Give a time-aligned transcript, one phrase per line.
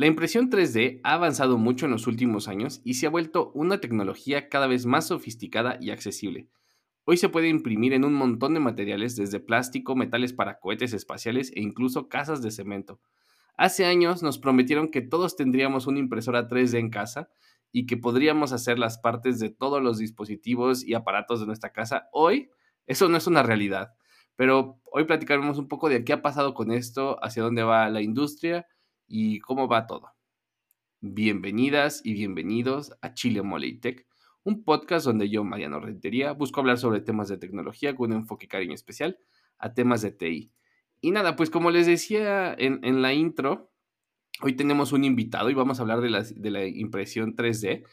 [0.00, 3.80] La impresión 3D ha avanzado mucho en los últimos años y se ha vuelto una
[3.80, 6.46] tecnología cada vez más sofisticada y accesible.
[7.02, 11.50] Hoy se puede imprimir en un montón de materiales, desde plástico, metales para cohetes espaciales
[11.56, 13.00] e incluso casas de cemento.
[13.56, 17.28] Hace años nos prometieron que todos tendríamos una impresora 3D en casa
[17.72, 22.08] y que podríamos hacer las partes de todos los dispositivos y aparatos de nuestra casa.
[22.12, 22.50] Hoy
[22.86, 23.94] eso no es una realidad,
[24.36, 28.00] pero hoy platicaremos un poco de qué ha pasado con esto, hacia dónde va la
[28.00, 28.64] industria
[29.08, 30.12] y cómo va todo.
[31.00, 34.06] Bienvenidas y bienvenidos a Chile Mole Tech,
[34.44, 38.46] un podcast donde yo, Mariano Rentería, busco hablar sobre temas de tecnología con un enfoque
[38.48, 39.18] cariño especial
[39.58, 40.52] a temas de TI.
[41.00, 43.72] Y nada, pues como les decía en, la intro,
[44.42, 47.84] hoy tenemos un invitado y vamos a hablar de la, de la impresión 3D.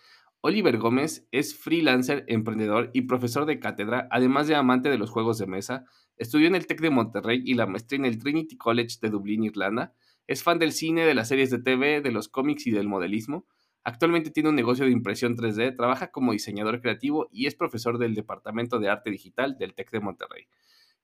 [0.41, 5.37] Oliver Gómez es freelancer, emprendedor y profesor de cátedra, además de amante de los juegos
[5.37, 5.85] de mesa.
[6.17, 9.43] Estudió en el TEC de Monterrey y la maestría en el Trinity College de Dublín,
[9.43, 9.93] Irlanda
[10.27, 13.45] es fan del cine, de las series de TV, de los cómics y del modelismo.
[13.83, 18.15] Actualmente tiene un negocio de impresión 3D, trabaja como diseñador creativo y es profesor del
[18.15, 20.47] Departamento de Arte Digital del TEC de Monterrey.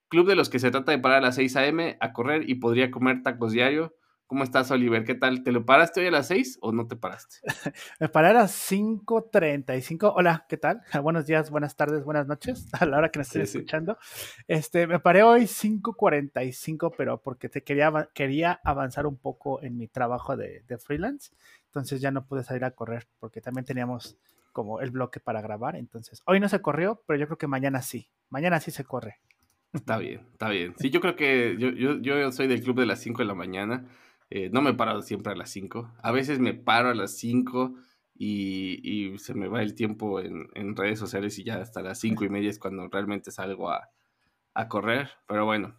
[0.07, 1.97] Club de los que se trata de parar a las 6 a.m.
[1.99, 3.95] a correr y podría comer tacos diario.
[4.31, 5.03] ¿Cómo estás, Oliver?
[5.03, 5.43] ¿Qué tal?
[5.43, 7.39] ¿Te lo paraste hoy a las 6 o no te paraste?
[7.99, 10.13] Me paré a las 5.35.
[10.15, 10.81] Hola, ¿qué tal?
[11.03, 13.97] Buenos días, buenas tardes, buenas noches, a la hora que nos estés escuchando.
[14.47, 19.89] Este, me paré hoy 5.45, pero porque te quería, quería avanzar un poco en mi
[19.89, 21.33] trabajo de, de freelance.
[21.65, 24.15] Entonces ya no pude salir a correr porque también teníamos
[24.53, 25.75] como el bloque para grabar.
[25.75, 28.07] Entonces, hoy no se corrió, pero yo creo que mañana sí.
[28.29, 29.17] Mañana sí se corre.
[29.73, 30.73] Está bien, está bien.
[30.77, 33.35] Sí, yo creo que yo, yo, yo soy del club de las 5 de la
[33.35, 33.89] mañana.
[34.33, 35.91] Eh, no me paro siempre a las 5.
[36.01, 37.75] A veces me paro a las 5
[38.15, 42.29] y, se me va el tiempo en, redes sociales y ya hasta las 5 y
[42.29, 43.89] media es cuando realmente salgo a,
[44.69, 45.09] correr.
[45.27, 45.75] Pero bueno,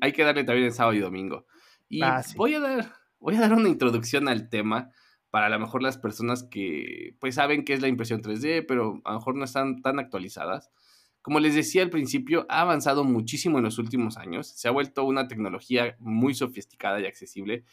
[0.00, 1.46] hay que darle también el sábado y domingo.
[1.88, 4.90] Y ah, voy, a dar, voy a dar una introducción al tema
[5.30, 9.00] para a lo mejor las personas que pues saben qué es la impresión 3D, pero
[9.04, 10.70] a lo mejor no están tan actualizadas.
[11.22, 15.04] Como les decía al principio, ha avanzado muchísimo en los últimos años, se ha vuelto
[15.04, 17.64] una tecnología muy sofisticada y accesible,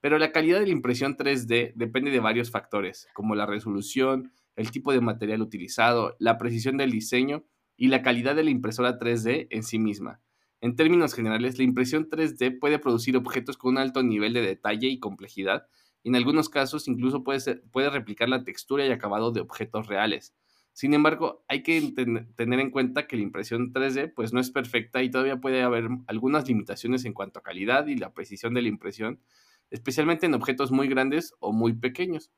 [0.00, 4.70] pero la calidad de la impresión 3D depende de varios factores, como la resolución, el
[4.70, 7.44] tipo de material utilizado, la precisión del diseño
[7.76, 10.20] y la calidad de la impresora 3D en sí misma.
[10.60, 14.88] En términos generales, la impresión 3D puede producir objetos con un alto nivel de detalle
[14.88, 15.66] y complejidad,
[16.02, 20.34] y en algunos casos incluso puede, replicar la textura y acabado de objetos reales.
[20.72, 21.80] Sin embargo, hay que
[22.36, 25.88] tener en cuenta que la impresión 3D pues no es perfecta y todavía puede haber
[26.06, 29.20] algunas limitaciones en cuanto a calidad y la precisión de la impresión,
[29.70, 32.30] especialmente en objetos muy grandes o muy pequeños.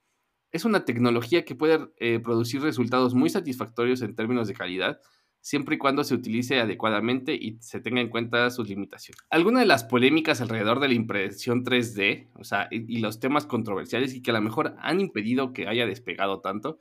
[0.50, 5.00] Es una tecnología que puede eh, producir resultados muy satisfactorios en términos de calidad,
[5.40, 9.18] siempre y cuando se utilice adecuadamente y se tenga en cuenta sus limitaciones.
[9.28, 13.46] Algunas de las polémicas alrededor de la impresión 3D, o sea, y, y los temas
[13.46, 16.78] controversiales y que a lo mejor han impedido que haya despegado tanto,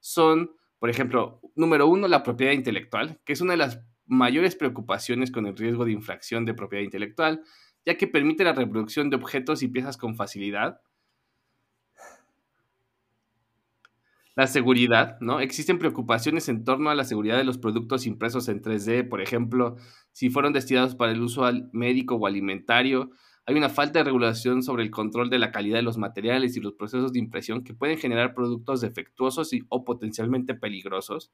[0.00, 5.30] son, por ejemplo, número uno, la propiedad intelectual, que es una de las mayores preocupaciones
[5.30, 7.42] con el riesgo de infracción de propiedad intelectual,
[7.86, 10.80] ya que permite la reproducción de objetos y piezas con facilidad.
[14.36, 15.40] La seguridad, ¿no?
[15.40, 19.76] Existen preocupaciones en torno a la seguridad de los productos impresos en 3D, por ejemplo,
[20.12, 21.42] si fueron destinados para el uso
[21.72, 23.10] médico o alimentario.
[23.44, 26.60] Hay una falta de regulación sobre el control de la calidad de los materiales y
[26.60, 31.32] los procesos de impresión que pueden generar productos defectuosos y, o potencialmente peligrosos.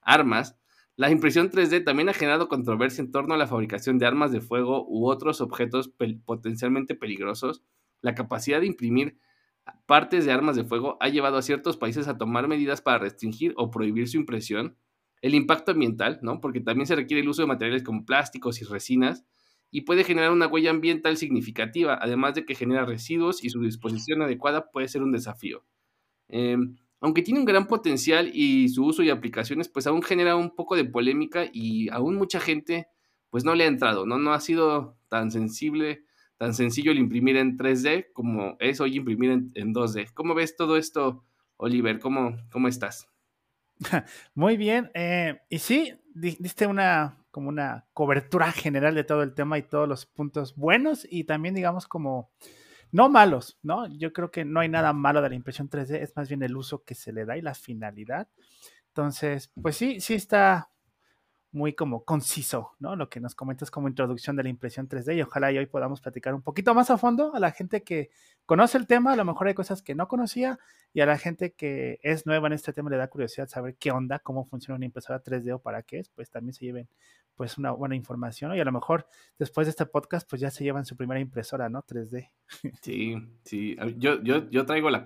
[0.00, 0.56] Armas,
[0.96, 4.40] la impresión 3D también ha generado controversia en torno a la fabricación de armas de
[4.40, 5.92] fuego u otros objetos
[6.24, 7.62] potencialmente peligrosos.
[8.00, 9.18] La capacidad de imprimir
[9.84, 13.52] partes de armas de fuego ha llevado a ciertos países a tomar medidas para restringir
[13.58, 14.78] o prohibir su impresión.
[15.20, 16.40] El impacto ambiental, ¿no?
[16.40, 19.26] Porque también se requiere el uso de materiales como plásticos y resinas
[19.70, 24.22] y puede generar una huella ambiental significativa, además de que genera residuos y su disposición
[24.22, 25.64] adecuada puede ser un desafío.
[26.28, 30.54] Em, aunque tiene un gran potencial y su uso y aplicaciones, pues aún genera un
[30.54, 32.88] poco de polémica y aún mucha gente
[33.30, 34.18] pues no le ha entrado, ¿no?
[34.18, 36.04] No ha sido tan sensible,
[36.38, 40.12] tan sencillo el imprimir en 3D como es hoy imprimir en, 2D.
[40.14, 41.24] ¿Cómo ves todo esto,
[41.56, 41.98] Oliver?
[41.98, 43.08] ¿Cómo, cómo estás?
[44.34, 49.58] Muy bien, eh, y sí, diste una como una cobertura general de todo el tema
[49.58, 52.30] y todos los puntos buenos y también digamos como
[52.96, 53.86] no malos, ¿no?
[53.88, 56.56] Yo creo que no hay nada malo de la impresión 3D, es más bien el
[56.56, 58.26] uso que se le da y la finalidad.
[58.88, 60.70] Entonces, pues sí, sí está
[61.56, 62.94] muy como conciso, ¿no?
[62.96, 66.34] Lo que nos comentas como introducción de la impresión 3D y ojalá hoy podamos platicar
[66.34, 68.10] un poquito más a fondo a la gente que
[68.44, 70.58] conoce el tema, a lo mejor hay cosas que no conocía
[70.92, 73.90] y a la gente que es nueva en este tema le da curiosidad saber qué
[73.90, 76.88] onda, cómo funciona una impresora 3D o para qué es, pues también se lleven
[77.34, 79.06] pues una buena información y a lo mejor
[79.38, 81.82] después de este podcast pues ya se llevan su primera impresora, ¿no?
[81.82, 82.30] 3D.
[82.82, 85.04] Sí, sí, yo, yo, yo traigo la,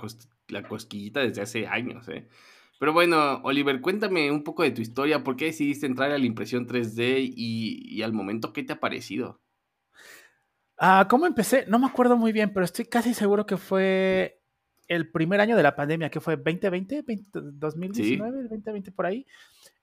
[0.49, 2.29] la cosquillita desde hace años, ¿eh?
[2.81, 5.23] Pero bueno, Oliver, cuéntame un poco de tu historia.
[5.23, 9.39] ¿Por qué decidiste entrar a la impresión 3D y, al momento qué te ha parecido?
[10.79, 11.67] Ah, ¿Cómo empecé?
[11.69, 14.41] No me acuerdo muy bien, pero estoy casi seguro que fue
[14.89, 17.05] el primer año de la pandemia, que fue 2020,
[17.35, 19.27] 2019, 2020 por ahí.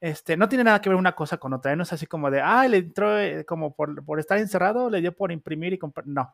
[0.01, 1.75] Este, no tiene nada que ver una cosa con otra, ¿eh?
[1.75, 5.01] no es así como de, ah, le entró eh, como por, por, estar encerrado, le
[5.01, 6.07] dio por imprimir y comprar.
[6.07, 6.33] No,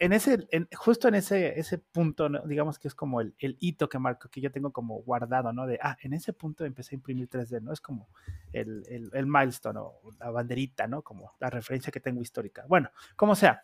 [0.00, 4.30] en ese, justo en ese, ese punto, digamos que es como el, hito que marco,
[4.30, 5.66] que yo tengo como guardado, ¿no?
[5.66, 7.70] De, ah, en ese punto empecé a imprimir 3D, ¿no?
[7.70, 8.08] Es como
[8.54, 11.02] el, el milestone o la banderita, ¿no?
[11.02, 12.64] Como la referencia que tengo histórica.
[12.66, 13.62] Bueno, como sea.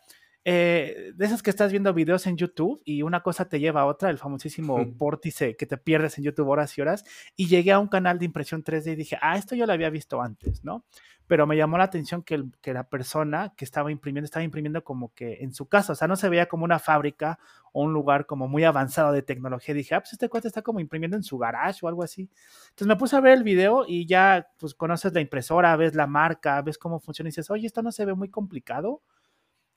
[0.49, 3.85] Eh, de esas que estás viendo videos en YouTube y una cosa te lleva a
[3.85, 7.03] otra, el famosísimo vórtice que te pierdes en YouTube horas y horas,
[7.35, 9.89] y llegué a un canal de impresión 3D y dije, ah, esto yo lo había
[9.89, 10.85] visto antes, ¿no?
[11.27, 15.13] Pero me llamó la atención que, que la persona que estaba imprimiendo, estaba imprimiendo como
[15.13, 17.37] que en su casa, o sea, no se veía como una fábrica
[17.73, 19.75] o un lugar como muy avanzado de tecnología.
[19.75, 22.29] dije, ah, pues este cuate está como imprimiendo en su garage o algo así.
[22.69, 26.07] Entonces me puse a ver el video y ya, pues conoces la impresora, ves la
[26.07, 29.01] marca, ves cómo funciona y dices, oye, esto no se ve muy complicado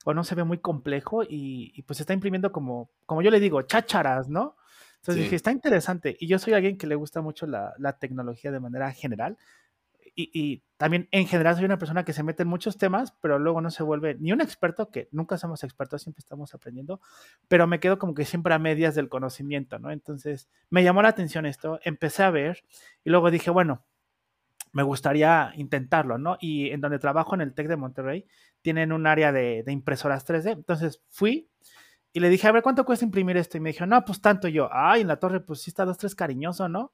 [0.03, 3.61] o no se ve muy complejo y, pues está imprimiendo como, como yo le digo,
[3.61, 4.55] chácharas, ¿no?
[4.97, 6.15] Entonces dije, está interesante.
[6.19, 9.37] Y yo soy alguien que le gusta mucho la, tecnología de manera general.
[10.15, 13.61] Y, también en general soy una persona que se mete en muchos temas, pero luego
[13.61, 16.99] no se vuelve ni un experto, que nunca somos expertos, siempre estamos aprendiendo,
[17.47, 19.91] pero me quedo como que siempre a medias del conocimiento, ¿no?
[19.91, 22.63] Entonces me llamó la atención esto, empecé a ver
[23.03, 23.85] y luego dije, bueno,
[24.73, 26.37] me gustaría intentarlo, ¿no?
[26.39, 28.25] Y en donde trabajo en el TEC de Monterrey,
[28.61, 30.53] tienen un área de, impresoras 3D.
[30.53, 31.49] Entonces fui
[32.13, 33.57] y le dije, a ver, ¿cuánto cuesta imprimir esto?
[33.57, 34.47] Y me dijo, no, pues tanto.
[34.47, 36.93] yo, ay, en la torre, pues sí está dos, tres cariñoso, ¿no?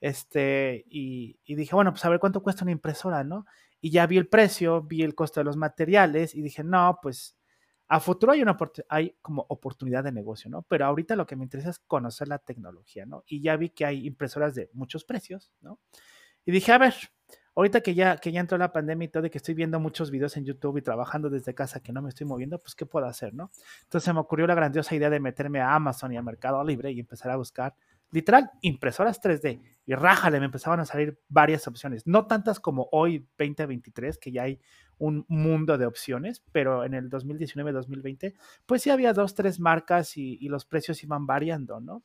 [0.00, 3.46] Este, y, dije, bueno, pues a ver cuánto cuesta una impresora, ¿no?
[3.80, 7.36] Y ya vi el precio, vi el costo de los materiales y dije, no, pues
[7.88, 8.56] a futuro hay, una,
[8.88, 10.62] hay como oportunidad de negocio, ¿no?
[10.62, 13.24] Pero ahorita lo que me interesa es conocer la tecnología, ¿no?
[13.26, 15.80] Y ya vi que hay impresoras de muchos precios, ¿no?
[16.44, 16.94] Y dije, a ver,
[17.54, 20.10] ahorita que ya, que ya entró la pandemia y todo, y que estoy viendo muchos
[20.10, 23.06] videos en YouTube y trabajando desde casa que no me estoy moviendo, pues ¿qué puedo
[23.06, 23.50] hacer, no?
[23.82, 27.00] Entonces me ocurrió la grandiosa idea de meterme a Amazon y a Mercado Libre y
[27.00, 27.74] empezar a buscar,
[28.10, 29.60] literal, impresoras 3D.
[29.86, 32.06] Y rájale, me empezaban a salir varias opciones.
[32.06, 34.60] No tantas como hoy, 2023, que ya hay
[34.98, 38.34] un mundo de opciones, pero en el 2019-2020,
[38.66, 42.02] pues sí había dos, tres marcas y, y los precios iban variando, ¿no?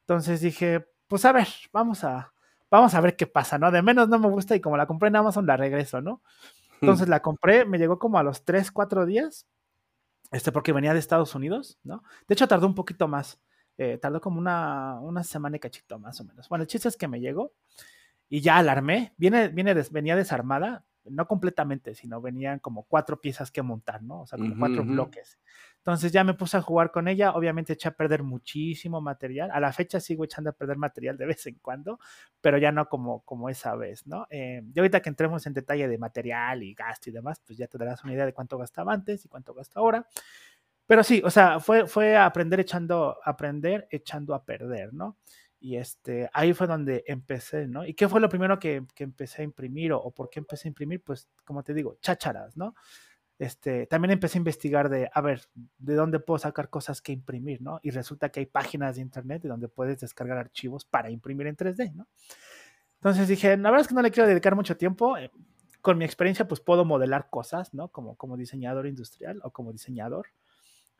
[0.00, 2.32] Entonces dije, pues a ver, vamos a,
[2.70, 3.70] vamos a ver qué pasa, ¿no?
[3.70, 6.22] De menos no me gusta y como la compré en Amazon, la regreso, ¿no?
[6.80, 9.46] Entonces la compré, me llegó como a los 3, 4 días,
[10.30, 12.02] este, porque venía de Estados Unidos, ¿no?
[12.28, 13.40] De hecho, tardó un poquito más,
[13.78, 16.48] eh, tardó como una, una semana y cachito más o menos.
[16.48, 17.52] Bueno, el chiste es que me llegó
[18.28, 23.62] y ya alarmé, viene, viene venía desarmada, no completamente, sino venían como cuatro piezas que
[23.62, 24.22] montar, ¿no?
[24.22, 25.38] O sea, como cuatro bloques.
[25.78, 29.60] Entonces ya me puse a jugar con ella, obviamente eché a perder muchísimo material, a
[29.60, 32.00] la fecha sigo echando a perder material de vez en cuando,
[32.40, 34.26] pero ya no como, como esa vez, ¿no?
[34.30, 37.68] Eh, y ahorita que entremos en detalle de material y gasto y demás, pues ya
[37.68, 40.08] te darás una idea de cuánto gastaba antes y cuánto gasto ahora.
[40.86, 45.16] Pero sí, o sea, fue, fue aprender echando, aprender echando a perder, ¿no?
[45.58, 47.84] Y este, ahí fue donde empecé, ¿no?
[47.84, 50.68] ¿Y qué fue lo primero que, que empecé a imprimir o, o, por qué empecé
[50.68, 51.02] a imprimir?
[51.02, 52.74] Pues, como te digo, chácharas, ¿no?
[53.38, 57.60] Este, también empecé a investigar de, a ver, de dónde puedo sacar cosas que imprimir,
[57.60, 57.80] ¿no?
[57.82, 61.92] Y resulta que hay páginas de internet donde puedes descargar archivos para imprimir en 3D,
[61.94, 62.06] ¿no?
[62.94, 65.18] Entonces dije, la verdad es que no le quiero dedicar mucho tiempo.
[65.18, 65.30] Eh,
[65.82, 67.88] con mi experiencia, pues puedo modelar cosas, ¿no?
[67.88, 70.28] Como, como diseñador industrial o como diseñador.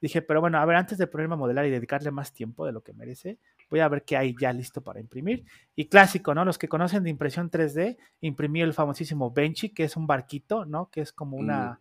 [0.00, 2.72] Dije, pero bueno, a ver, antes de ponerme a modelar y dedicarle más tiempo de
[2.72, 3.38] lo que merece,
[3.70, 5.44] voy a ver qué hay ya listo para imprimir.
[5.74, 6.44] Y clásico, ¿no?
[6.44, 10.90] Los que conocen de impresión 3D, imprimí el famosísimo Benchy, que es un barquito, ¿no?
[10.90, 11.78] Que es como una mm.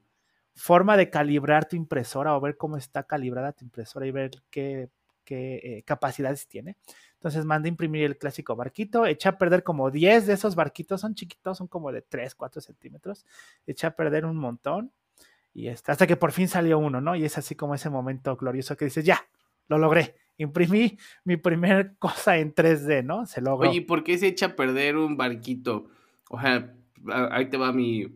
[0.56, 4.90] forma de calibrar tu impresora o ver cómo está calibrada tu impresora y ver qué,
[5.26, 6.78] qué eh, capacidades tiene.
[7.16, 11.16] Entonces mandé imprimir el clásico barquito, eché a perder como 10 de esos barquitos, son
[11.16, 13.26] chiquitos, son como de 3, 4 centímetros,
[13.66, 14.92] eché a perder un montón.
[15.56, 17.16] Y este, hasta que por fin salió uno, ¿no?
[17.16, 19.26] Y es así como ese momento glorioso que dices, ya,
[19.68, 23.26] lo logré imprimí mi primer cosa en 3D, ¿no?
[23.26, 23.70] Se logró.
[23.70, 25.90] Oye, ¿por qué se echa a perder un barquito?
[26.30, 26.74] O sea,
[27.32, 28.08] ahí te va mi,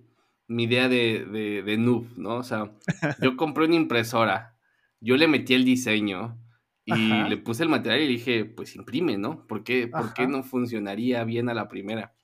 [0.48, 2.38] idea de, de, de, noob, ¿no?
[2.38, 2.72] O sea,
[3.22, 4.56] yo compré una impresora,
[5.00, 6.38] yo le metí el diseño
[6.86, 6.96] y
[7.30, 9.46] le puse el material y dije, pues imprime, ¿no?
[9.46, 12.16] ¿Por qué, ¿por qué no funcionaría bien a la primera?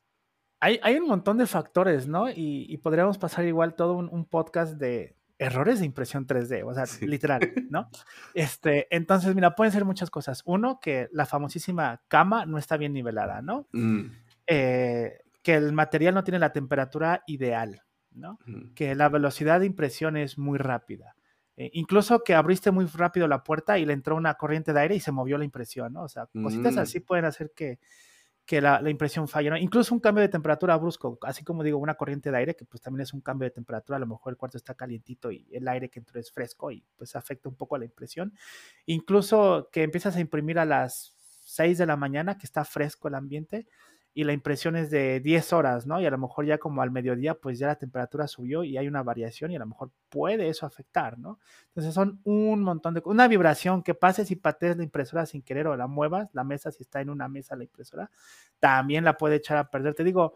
[0.60, 2.30] Hay, hay, un montón de factores, ¿no?
[2.30, 7.40] Y, podríamos pasar igual todo un, podcast de errores de impresión 3D, o sea, literal,
[7.70, 7.90] ¿no?
[8.34, 10.42] Este, entonces, mira, pueden ser muchas cosas.
[10.46, 13.68] Uno, que la famosísima cama no está bien nivelada, ¿no?
[13.74, 14.06] Mm.
[14.48, 18.40] Eh, que el material no tiene la temperatura ideal, ¿no?
[18.74, 21.16] Que la velocidad de impresión es muy rápida.
[21.58, 24.96] Eh, incluso que abriste muy rápido la puerta y le entró una corriente de aire
[24.96, 26.04] y se movió la impresión, ¿no?
[26.04, 26.80] O sea, cositas mm.
[26.80, 27.80] así pueden hacer que,
[28.46, 29.58] que la, impresión falle, ¿no?
[29.58, 32.82] Incluso un cambio de temperatura brusco, así como digo, una corriente de aire, que pues
[32.82, 35.68] también es un cambio de temperatura, a lo mejor el cuarto está calientito y el
[35.68, 38.34] aire que entró es fresco y pues afecta un poco a la impresión.
[38.86, 43.16] Incluso que empiezas a imprimir a las 6 de la mañana, que está fresco el
[43.16, 43.68] ambiente,
[44.18, 46.00] y la impresión es de 10 horas, ¿no?
[46.00, 48.88] Y a lo mejor ya como al mediodía, pues ya la temperatura subió y hay
[48.88, 51.38] una variación y a lo mejor puede eso afectar, ¿no?
[51.68, 55.68] Entonces son un montón de Una vibración que pases y patees la impresora sin querer
[55.68, 58.10] o la muevas, la mesa si está en una mesa la impresora,
[58.58, 59.94] también la puede echar a perder.
[59.94, 60.36] Te digo,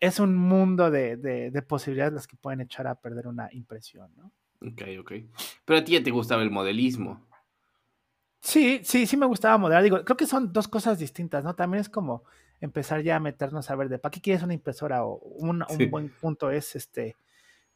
[0.00, 4.32] es un mundo de, de posibilidades las que pueden echar a perder una impresión, ¿no?
[4.60, 5.12] Ok, ok.
[5.64, 7.24] Pero a ti ya te gustaba el modelismo.
[8.40, 9.84] Sí, sí, sí me gustaba modelar.
[9.84, 11.54] Digo, creo que son dos cosas distintas, ¿no?
[11.54, 12.24] También es como
[12.60, 16.08] empezar ya a meternos a ver de para qué quieres una impresora o un, buen
[16.08, 17.16] punto es este,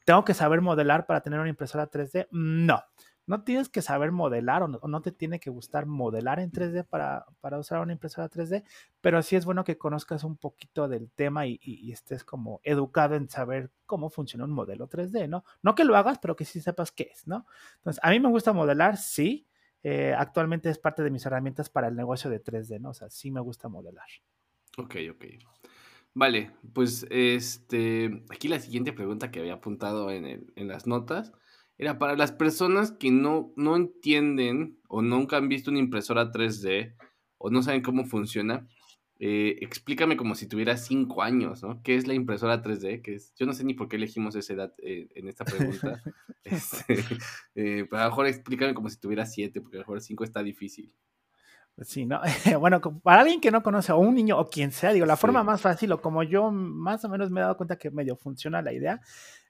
[0.04, 2.28] tengo que saber modelar para tener una impresora 3D.
[2.30, 2.82] No,
[3.26, 7.26] no tienes que saber modelar o no, te tiene que gustar modelar en 3D para,
[7.42, 8.64] para, usar una impresora 3D,
[9.02, 13.16] pero sí es bueno que conozcas un poquito del tema y, y, estés como educado
[13.16, 15.44] en saber cómo funciona un modelo 3D, ¿no?
[15.60, 17.46] No que lo hagas, pero que sí sepas qué es, ¿no?
[17.76, 19.46] Entonces, a mí me gusta modelar, sí,
[19.82, 22.90] eh, actualmente es parte de mis herramientas para el negocio de 3D, ¿no?
[22.90, 24.08] O sea, sí me gusta modelar.
[24.78, 25.24] Ok, ok.
[26.14, 31.32] Vale, pues este, aquí la siguiente pregunta que había apuntado en, en las notas
[31.78, 36.94] era para las personas que no, no entienden o nunca han visto una impresora 3D
[37.38, 38.68] o no saben cómo funciona,
[39.20, 41.82] eh, explícame como si tuviera cinco años, ¿no?
[41.82, 43.02] ¿Qué es la impresora 3D?
[43.02, 46.02] Que es, yo no sé ni por qué elegimos esa edad eh, en esta pregunta.
[46.44, 47.00] este,
[47.56, 50.22] eh, pero a lo mejor explícame como si tuviera siete, porque a lo mejor cinco
[50.22, 50.92] está difícil.
[51.82, 52.20] Sí, ¿no?
[52.60, 55.44] bueno, para alguien que no conoce, o un niño, o quien sea, digo, la forma
[55.44, 58.62] más fácil, o como yo más o menos me he dado cuenta que medio funciona
[58.62, 59.00] la idea,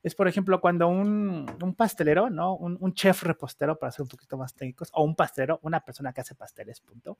[0.02, 2.54] es, por ejemplo, cuando un, un pastelero, ¿no?
[2.54, 6.12] Un, un, chef repostero, para ser un poquito más técnicos, o un pastelero, una persona
[6.12, 7.18] que hace pasteles, punto,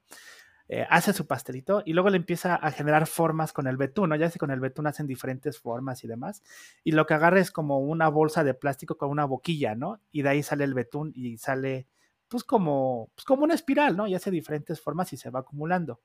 [0.67, 4.15] eh, hace su pastelito y luego le empieza a generar formas con el betún, ¿no?
[4.15, 6.43] Ya sé, con el betún hacen diferentes formas y demás,
[6.83, 9.99] y lo que agarra es como una bolsa de plástico con una boquilla, ¿no?
[10.11, 11.87] Y de ahí sale el betún y sale
[12.29, 14.07] pues como, pues como una espiral, ¿no?
[14.07, 16.01] Y hace diferentes formas y se va acumulando.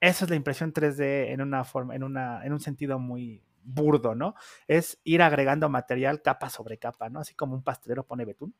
[0.00, 4.14] Esa es la impresión 3D en una forma, en, una, en un sentido muy burdo,
[4.14, 4.34] ¿no?
[4.68, 7.20] Es ir agregando material capa sobre capa, ¿no?
[7.20, 8.54] Así como un pastelero pone betún.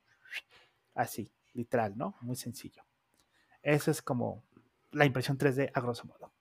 [0.95, 2.17] Así, literal, ¿no?
[2.23, 2.83] Muy sencillo.
[3.63, 4.43] Eso es como
[4.93, 6.33] la impresión 3D a grosso modo.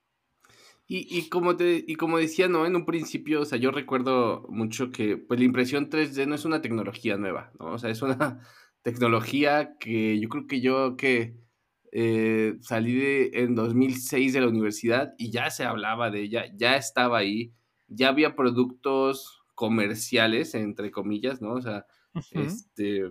[0.85, 2.65] Y, y, como te, y como decía, ¿no?
[2.65, 6.45] En un principio, o sea, yo recuerdo mucho que pues la impresión 3D no es
[6.45, 7.67] una tecnología nueva, ¿no?
[7.73, 8.41] O sea, es una
[8.83, 11.35] tecnología que yo creo que yo que
[11.91, 16.75] eh, salí de, en 2006 de la universidad y ya se hablaba de ella, ya
[16.75, 17.53] estaba ahí,
[17.87, 21.53] ya había productos comerciales, entre comillas, ¿no?
[21.53, 21.85] O sea,
[22.31, 23.03] este,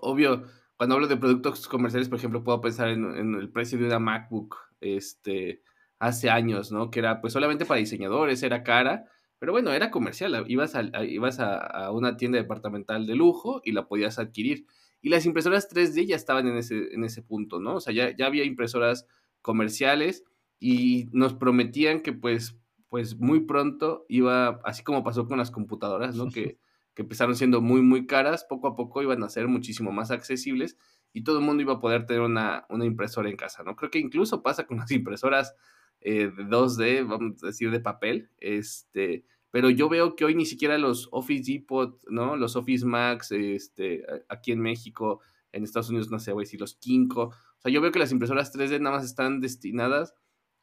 [0.00, 0.44] obvio,
[0.76, 3.98] cuando hablo de productos comerciales, por ejemplo, puedo pensar en, en, el precio de una
[3.98, 5.62] MacBook, este,
[5.98, 6.90] hace años, ¿no?
[6.90, 9.04] Que era pues solamente para diseñadores, era cara,
[9.44, 13.86] pero bueno, era comercial, ibas, a, ibas a, una tienda departamental de lujo y la
[13.86, 14.64] podías adquirir.
[15.02, 17.74] Y las impresoras 3D ya estaban en ese, en ese punto, ¿no?
[17.74, 19.06] O sea, ya, ya había impresoras
[19.42, 20.24] comerciales
[20.58, 22.56] y nos prometían que pues,
[22.88, 26.30] pues muy pronto iba, así como pasó con las computadoras, ¿no?
[26.30, 26.56] Que,
[26.94, 30.78] que empezaron siendo muy, muy caras, poco a poco iban a ser muchísimo más accesibles
[31.12, 33.76] y todo el mundo iba a poder tener una, una impresora en casa, ¿no?
[33.76, 35.54] Creo que incluso pasa con las impresoras
[36.00, 39.24] eh, de 2D, vamos a decir, de papel, este,
[39.54, 42.34] pero yo veo que hoy ni siquiera los Office Depot, ¿no?
[42.34, 45.20] Los Office Max, este, aquí en México,
[45.52, 48.00] en Estados Unidos, no sé, voy a decir los Kinko, o sea, yo veo que
[48.00, 50.12] las impresoras 3D nada más están destinadas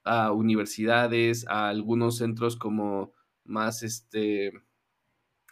[0.03, 3.13] a universidades, a algunos centros como
[3.45, 4.51] más, este,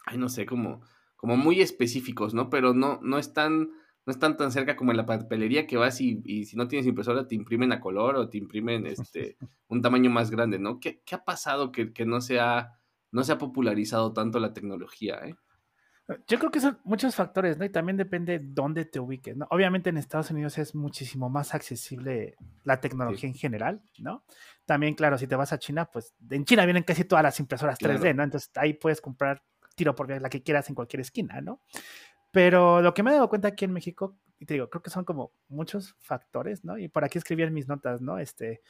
[0.04, 0.82] ay, no sé, como,
[1.16, 2.50] como muy específicos, ¿no?
[2.50, 3.70] Pero no, no están
[4.04, 6.86] no están tan cerca como en la papelería que vas y, y, si no tienes
[6.86, 10.78] impresora te imprimen a color o te imprimen este un tamaño más grande, ¿no?
[10.78, 12.79] ¿Qué, qué ha pasado que, que, no, se ha,
[13.12, 15.34] no se ha popularizado tanto la tecnología, eh?
[16.26, 17.64] Yo creo que son muchos factores, ¿no?
[17.64, 19.46] Y también depende dónde te ubiques, ¿no?
[19.50, 24.24] Obviamente en Estados Unidos es muchísimo más accesible la tecnología en general, ¿no?
[24.64, 27.78] También, claro, si te vas a China, pues en China vienen casi todas las impresoras
[27.78, 28.24] 3D, ¿no?
[28.24, 29.42] Entonces ahí puedes comprar
[29.76, 31.60] tiro por la que quieras en cualquier esquina, ¿no?
[32.32, 34.90] Pero lo que me he dado cuenta aquí en México, y te digo, creo que
[34.90, 36.78] son como muchos factores, ¿no?
[36.78, 38.18] Y por aquí escribí en mis notas, ¿no?
[38.18, 38.62] Este,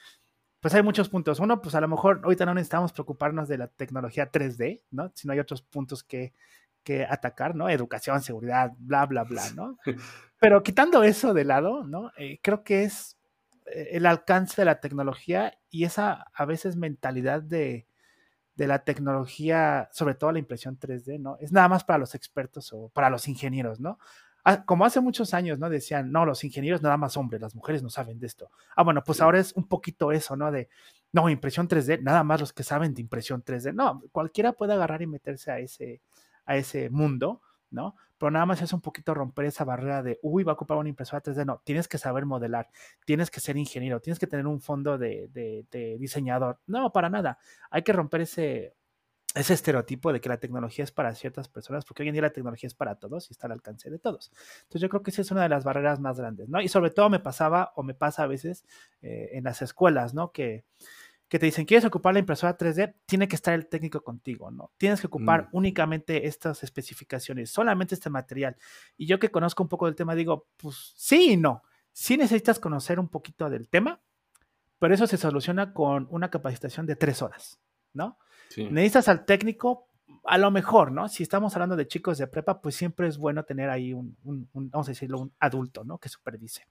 [0.60, 1.40] pues hay muchos puntos.
[1.40, 5.10] Uno, pues a lo mejor ahorita no necesitamos preocuparnos de la tecnología 3D, ¿no?
[5.14, 6.34] Si no hay otros puntos que,
[6.82, 7.68] que atacar, ¿no?
[7.68, 9.78] Educación, seguridad, bla, bla, bla, ¿no?
[10.38, 12.12] Pero quitando eso de lado, ¿no?
[12.16, 13.18] Eh, creo que es
[13.66, 17.86] eh, el alcance de la tecnología y esa a veces mentalidad de,
[18.54, 21.38] de la tecnología, sobre todo la impresión 3D, ¿no?
[21.40, 23.98] Es nada más para los expertos o para los ingenieros, ¿no?
[24.44, 25.68] Ah, como hace muchos años, ¿no?
[25.68, 28.50] Decían, no, los ingenieros nada más hombres, las mujeres no saben de esto.
[28.74, 30.50] Ah, bueno, pues ahora es un poquito eso, ¿no?
[30.50, 30.68] De,
[31.12, 33.74] no, impresión 3D, nada más los que saben de impresión 3D.
[33.74, 36.00] No, cualquiera puede agarrar y meterse a ese,
[36.46, 37.96] a ese mundo, ¿no?
[38.18, 40.88] Pero nada más es un poquito romper esa barrera de, uy, va a ocupar una
[40.88, 41.46] impresora 3D.
[41.46, 42.68] No, tienes que saber modelar,
[43.06, 46.58] tienes que ser ingeniero, tienes que tener un fondo de, de diseñador.
[46.66, 47.38] No, para nada.
[47.70, 48.74] Hay que romper ese,
[49.34, 52.32] ese estereotipo de que la tecnología es para ciertas personas, porque hoy en día la
[52.32, 54.32] tecnología es para todos y está al alcance de todos.
[54.62, 56.60] Entonces yo creo que esa es una de las barreras más grandes, ¿no?
[56.60, 58.64] Y sobre todo me pasaba o me pasa a veces
[59.02, 60.32] eh, en las escuelas, ¿no?
[60.32, 60.64] Que,
[61.28, 62.96] que te dicen, ¿quieres ocupar la impresora 3D?
[63.06, 64.72] Tiene que estar el técnico contigo, ¿no?
[64.76, 65.48] Tienes que ocupar mm.
[65.52, 68.56] únicamente estas especificaciones, solamente este material.
[68.96, 71.62] Y yo que conozco un poco del tema, digo, pues sí y no.
[71.92, 74.00] Sí necesitas conocer un poquito del tema,
[74.80, 77.60] pero eso se soluciona con una capacitación de tres horas,
[77.92, 78.18] ¿no?
[78.56, 79.86] Necesitas al técnico,
[80.24, 81.08] a lo mejor, ¿no?
[81.08, 84.16] Si estamos hablando de chicos de prepa, pues siempre es bueno tener ahí un,
[84.52, 85.98] vamos a decirlo, un adulto, ¿no?
[85.98, 86.66] Que supervise.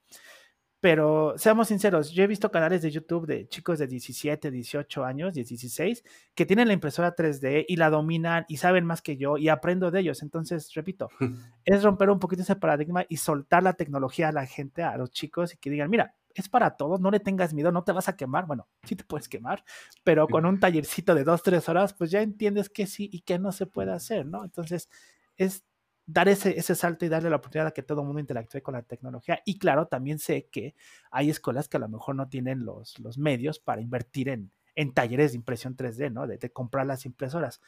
[0.81, 5.33] Pero seamos sinceros, yo he visto canales de YouTube de chicos de 17, 18 años,
[5.33, 9.49] 16, que tienen la impresora 3D y la dominan y saben más que yo y
[9.49, 10.21] aprendo de ellos.
[10.21, 11.09] Entonces, repito,
[11.65, 15.11] es romper un poquito ese paradigma y soltar la tecnología a la gente, a los
[15.11, 18.09] chicos y que digan, mira, es para todos, no le tengas miedo, no te vas
[18.09, 19.63] a quemar, bueno, sí te puedes quemar,
[20.03, 23.39] pero con un tallercito de dos, tres horas, pues ya entiendes que sí y que
[23.39, 24.43] no se puede hacer, ¿no?
[24.43, 24.89] Entonces,
[25.37, 25.63] es
[26.05, 28.73] dar ese, ese salto y darle la oportunidad a que todo el mundo interactúe con
[28.73, 29.41] la tecnología.
[29.45, 30.75] Y claro, también sé que
[31.11, 34.93] hay escuelas que a lo mejor no tienen los, los medios para invertir en, en
[34.93, 36.25] talleres de impresión 3D, ¿no?
[36.25, 37.61] De, de, comprar las impresoras.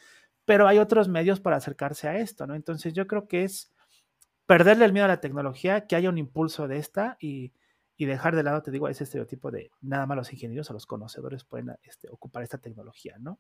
[0.44, 2.56] Pero hay otros medios para acercarse a esto, ¿no?
[2.56, 3.72] Entonces yo creo que es
[4.48, 7.54] perderle el miedo a la tecnología, que haya un impulso de esta y,
[8.02, 10.88] y dejar de lado, te digo, ese estereotipo de nada más los ingenieros o los
[10.88, 13.38] conocedores pueden este, ocupar esta tecnología, ¿no?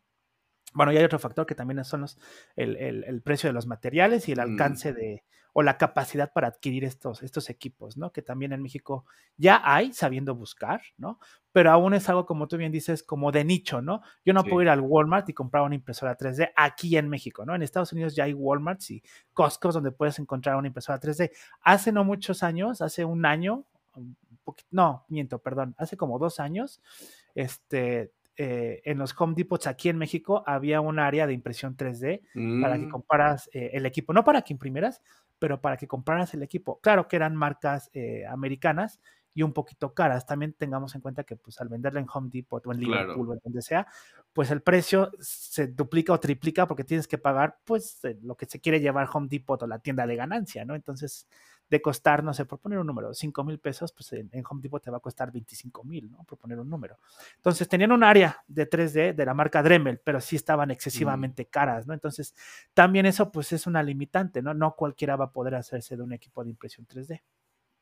[0.75, 2.19] Bueno, y hay otro factor que también son los,
[2.55, 4.41] el, el, precio de los materiales y el mm.
[4.41, 8.11] alcance de, o la capacidad para adquirir estos, estos equipos, ¿no?
[8.11, 9.03] Que también en México
[9.35, 11.17] ya hay, sabiendo buscar, ¿no?
[11.51, 14.03] Pero aún es algo, como tú bien dices, como de nicho, ¿no?
[14.23, 17.55] Yo no puedo ir al Walmart y comprar una impresora 3D aquí en México, ¿no?
[17.55, 21.31] En Estados Unidos ya hay Walmarts y Costco donde puedes encontrar una impresora 3D.
[21.61, 23.65] Hace no muchos años, hace un año,
[24.71, 26.81] no, miento, perdón, hace como dos años,
[27.35, 32.21] este, eh, en los Home Depots aquí en México había un área de impresión 3D
[32.61, 32.89] para que mm.
[32.89, 35.01] comparas eh, el equipo, no para que imprimieras,
[35.37, 36.79] pero para que compraras el equipo.
[36.81, 38.99] Claro que eran marcas eh, americanas
[39.33, 40.25] y un poquito caras.
[40.25, 43.39] También tengamos en cuenta que pues al venderla en Home Depot o en Liverpool o
[43.43, 43.85] donde sea,
[44.33, 48.59] pues el precio se duplica o triplica porque tienes que pagar pues lo que se
[48.59, 50.75] quiere llevar Home Depot o la tienda de ganancia, ¿no?
[50.75, 51.27] Entonces
[51.71, 54.83] de costar, no sé, por poner un número, 5 mil pesos, pues en, Home Depot
[54.83, 56.21] te va a costar 25 mil, ¿no?
[56.25, 56.97] Por poner un número.
[57.37, 60.71] Entonces tenían un área de 3D de la marca Dremel, pero sí estaban mm.
[60.71, 61.93] excesivamente caras, ¿no?
[61.93, 62.35] Entonces
[62.73, 64.53] también eso pues es una limitante, ¿no?
[64.53, 67.21] No cualquiera va a poder hacerse de un equipo de impresión 3D.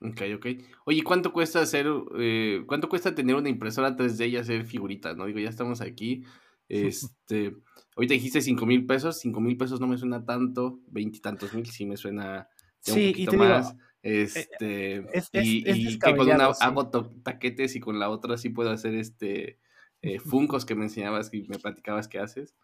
[0.02, 0.45] Ok, ok.
[0.86, 1.88] Oye, ¿cuánto cuesta hacer,
[2.19, 5.25] eh, cuánto cuesta tener una impresora 3D y hacer figuritas, no?
[5.25, 6.25] Digo, ya estamos aquí.
[6.71, 7.56] Este,
[7.95, 11.88] ahorita dijiste 5 mil pesos, 5 mil pesos no me suena tanto, veintitantos mil sí
[11.88, 12.47] me suena
[12.82, 13.76] sí, y te más.
[14.02, 18.96] Eh, este, y, que con una hago taquetes y con la otra sí puedo hacer
[18.96, 19.60] este
[20.02, 22.56] eh, funcos que me enseñabas y me platicabas que haces.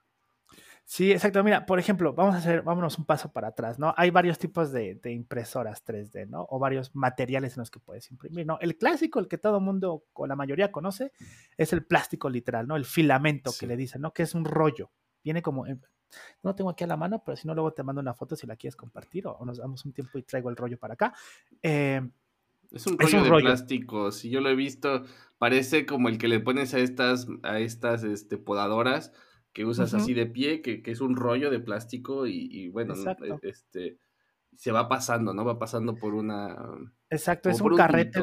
[0.88, 1.44] Sí, exacto.
[1.44, 3.94] Mira, por ejemplo, vamos a hacer, vámonos un paso para atrás, ¿no?
[3.98, 6.46] Hay varios tipos de, impresoras 3D, ¿no?
[6.50, 8.60] O varios materiales en los que puedes imprimir, ¿no?
[8.62, 11.12] El clásico, el que todo mundo o la mayoría conoce,
[11.58, 12.76] es el plástico literal, ¿no?
[12.76, 14.14] El filamento que le dicen, ¿no?
[14.14, 14.92] Que es un rollo.
[15.24, 15.66] Viene como,
[16.44, 18.48] no tengo aquí a la mano, pero si no, luego te mando una foto si
[18.48, 21.14] la quieres compartir o, nos damos un tiempo y traigo el rollo para acá.
[21.62, 22.02] Eh,
[22.72, 25.04] es un rollo de plástico, si yo lo he visto,
[25.38, 29.14] parece como el que le pones a estas, a estas este, podadoras
[29.54, 34.00] que usas así de pie, que, es un rollo de plástico y, bueno, e, este
[34.56, 35.44] se va pasando, ¿no?
[35.46, 36.58] Va pasando por una...
[37.10, 38.20] Exacto, es un, carrete,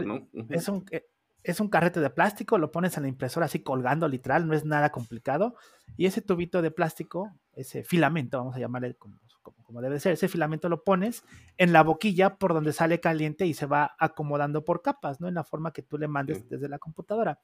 [0.48, 1.06] es un, eh,
[1.44, 4.64] es un carrete de plástico, lo pones en la impresora así colgando literal, no es
[4.64, 5.56] nada complicado.
[5.96, 9.18] Y ese tubito de plástico, ese filamento, vamos a llamarle como,
[9.62, 11.24] como, debe ser, ese filamento lo pones
[11.56, 15.28] en la boquilla por donde sale caliente y se va acomodando por capas, ¿no?
[15.28, 17.40] En la forma que tú le mandes desde la computadora.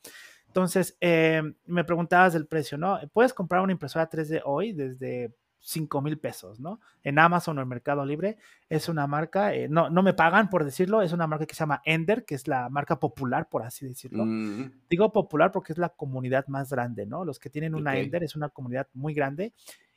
[0.47, 3.01] Entonces, eh, me preguntabas del precio, ¿no?
[3.13, 6.81] Puedes comprar una impresora 3D hoy desde 5 mil pesos, ¿no?
[7.03, 10.64] En Amazon o en Mercado Libre es una marca, eh, no, no me pagan por
[10.64, 13.87] decirlo, es una marca que se llama Ender, que es la marca popular, por así
[13.87, 14.25] decirlo.
[14.25, 14.73] Mm.
[14.88, 17.25] Digo popular porque es la comunidad más grande, ¿no?
[17.25, 19.53] Los que tienen una Ender es una comunidad muy grande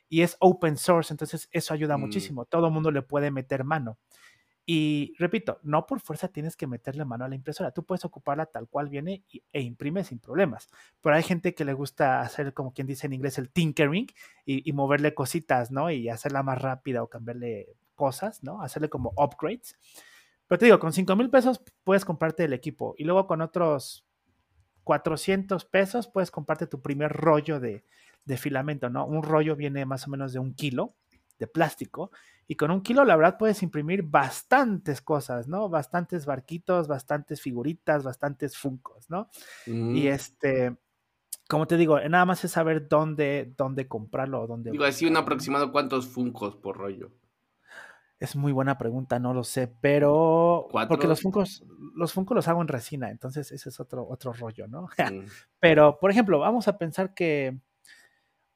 [0.08, 2.00] y es open source, entonces eso ayuda mm.
[2.00, 2.44] muchísimo.
[2.44, 3.98] Todo el mundo le puede meter mano.
[4.64, 8.46] Y repito, no por fuerza tienes que meterle mano a la impresora, tú puedes ocuparla
[8.46, 10.68] tal cual viene e imprime sin problemas.
[11.00, 14.06] Pero hay gente que le gusta hacer, como quien dice en inglés, el tinkering
[14.44, 15.90] y, moverle cositas, ¿no?
[15.90, 18.62] Y hacerla más rápida o cambiarle cosas, ¿no?
[18.62, 19.76] Hacerle como upgrades.
[20.46, 24.06] Pero te digo, con 5 mil pesos puedes comprarte el equipo y luego con otros
[24.84, 27.84] 400 pesos puedes comprarte tu primer rollo de,
[28.24, 29.06] de filamento, ¿no?
[29.06, 30.94] Un rollo viene más o menos de un kilo
[31.42, 32.10] de plástico
[32.46, 35.68] y con un kilo, la verdad, puedes imprimir bastantes cosas, ¿no?
[35.68, 39.28] Bastantes barquitos, bastantes figuritas, bastantes funcos, ¿no?
[39.66, 40.76] Y este,
[41.48, 44.70] como te digo, nada más es saber dónde, dónde comprarlo o dónde.
[44.70, 47.10] Digo, así un aproximado, ¿cuántos funcos por rollo?
[48.20, 51.64] Es muy buena pregunta, no lo sé, pero porque los funcos,
[51.96, 54.88] los funcos los hago en resina, entonces ese es otro, otro rollo, ¿no?
[55.12, 55.26] Mm.
[55.58, 57.58] pero, por ejemplo, vamos a pensar que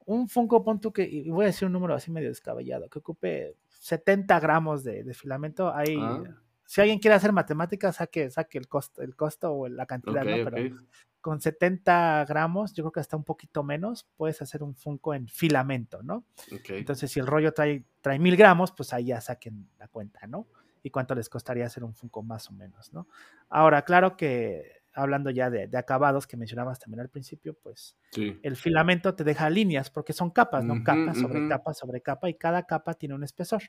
[0.07, 2.99] un Funko, pon tú que, y voy a decir un número así medio descabellado, que
[2.99, 5.73] ocupe 70 gramos de, filamento.
[5.73, 6.23] Ahí, ah.
[6.65, 10.49] si alguien quiere hacer matemáticas, saque, saque el costo, el costo o la cantidad, ¿no?
[10.49, 10.75] Pero
[11.19, 15.27] con 70 gramos, yo creo que hasta un poquito menos, puedes hacer un Funko en
[15.27, 16.23] filamento, ¿no?
[16.69, 20.47] Entonces, si el rollo trae, trae mil gramos, pues ahí ya saquen la cuenta, ¿no?
[20.83, 23.09] Y cuánto les costaría hacer un Funko más o menos, ¿no?
[23.49, 29.13] Ahora, claro que hablando ya de, acabados que mencionabas también al principio, pues el filamento
[29.15, 30.83] te deja líneas porque son capas, ¿no?
[30.83, 33.61] capa sobre capa sobre capa y cada capa tiene un espesor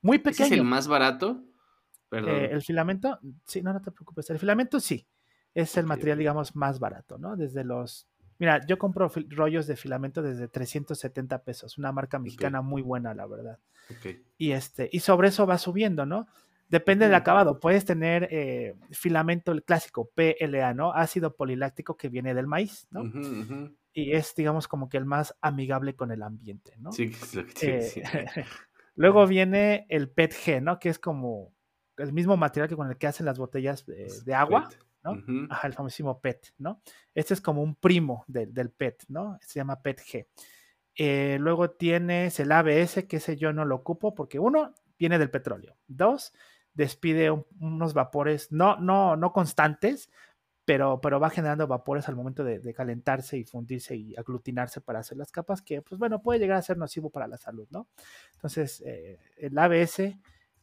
[0.00, 0.46] muy pequeño.
[0.46, 1.42] ¿Es el más barato?
[2.08, 2.34] Perdón.
[2.34, 4.28] Eh, el filamento, sí, no, no te preocupes.
[4.30, 5.06] El filamento sí,
[5.54, 7.36] es el material, digamos, más barato, ¿no?
[7.36, 8.08] Desde los...
[8.38, 13.26] Mira, yo compro rollos de filamento desde 370 pesos, una marca mexicana muy buena, la
[13.26, 13.58] verdad.
[14.36, 16.26] Y, este, y sobre eso va subiendo, ¿no?
[16.72, 17.60] Depende del acabado.
[17.60, 20.94] Puedes tener eh, filamento, el clásico PLA, ¿no?
[20.94, 23.02] Ácido poliláctico que viene del maíz, ¿no?
[23.92, 26.90] Y es, digamos, como que el más amigable con el ambiente, ¿no?
[26.90, 28.02] Sí, sí, sí.
[28.94, 30.78] luego viene el PETG, ¿no?
[30.78, 31.52] Que es como
[31.98, 34.70] el mismo material que con el que hacen las botellas de, agua,
[35.04, 35.22] ¿no?
[35.50, 36.80] Ajá, el famosísimo PET, ¿no?
[37.14, 39.38] Este es como un primo del PET, ¿no?
[39.42, 40.26] Se llama PETG.
[40.94, 45.30] Eh, luego tienes el ABS, que ese yo no lo ocupo porque uno, viene del
[45.30, 45.76] petróleo.
[45.86, 46.32] Dos,
[46.74, 47.30] despide
[47.60, 50.10] unos vapores, no, no, no constantes,
[50.64, 55.18] pero, pero va generando vapores al momento de, calentarse y fundirse y aglutinarse para hacer
[55.18, 57.88] las capas, que pues bueno, puede llegar a ser nocivo para la salud, ¿no?
[58.34, 60.16] Entonces, eh, el ABS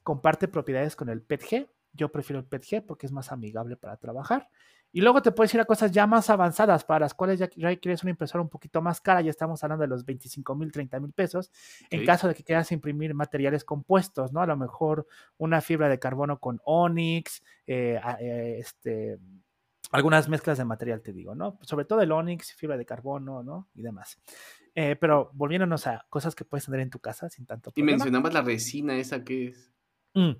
[0.03, 4.49] comparte propiedades con el PETG, yo prefiero el PETG porque es más amigable para trabajar.
[4.91, 8.03] Y luego te puedes ir a cosas ya más avanzadas para las cuales ya quieres
[8.03, 11.11] una impresora un poquito más cara, ya estamos hablando de los 25 mil, 30 mil
[11.11, 11.51] pesos,
[11.89, 14.41] en caso de que quieras imprimir materiales compuestos, ¿no?
[14.41, 19.19] A lo mejor una fibra de carbono con Onyx, eh, eh, este,
[19.91, 21.59] algunas mezclas de material, te digo, ¿no?
[21.61, 23.69] Sobre todo el Onyx, fibra de carbono, ¿no?
[23.73, 24.19] Y demás.
[24.75, 27.91] Eh, pero volviéndonos a cosas que puedes tener en tu casa sin tanto problema.
[27.91, 29.71] Y mencionabas la resina, ¿esa qué es?
[30.13, 30.31] Mm.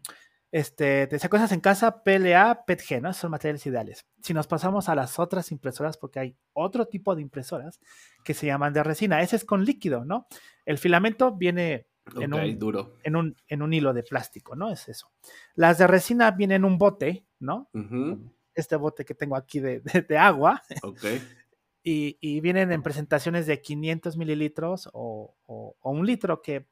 [0.52, 3.14] Este, te decía cosas en casa, PLA, PETG, ¿no?
[3.14, 4.06] son materiales ideales.
[4.22, 7.80] Si nos pasamos a las otras impresoras, porque hay otro tipo de impresoras
[8.24, 10.28] que se llaman de resina, ese es con líquido, ¿no?
[10.66, 11.88] El filamento viene
[12.20, 12.98] en, un, duro.
[13.04, 14.72] En, un, en un hilo de plástico, ¿no?
[14.72, 15.12] Es eso.
[15.54, 17.70] Las de resina vienen en un bote, ¿no?
[18.56, 19.82] Este bote que tengo aquí de,
[20.18, 20.62] agua.
[21.82, 26.68] Y, y, vienen en presentaciones de 500 mililitros o, o, o, un litro, que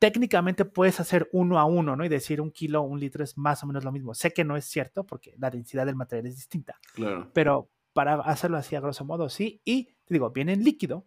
[0.00, 2.04] técnicamente puedes hacer uno a uno, ¿no?
[2.04, 4.14] Y decir un kilo, un litro es más o menos lo mismo.
[4.14, 6.80] Sé que no es cierto porque la densidad del material es distinta.
[6.94, 7.30] Claro.
[7.34, 9.60] Pero para hacerlo así a grosso modo, sí.
[9.62, 11.06] Y te digo, viene en líquido.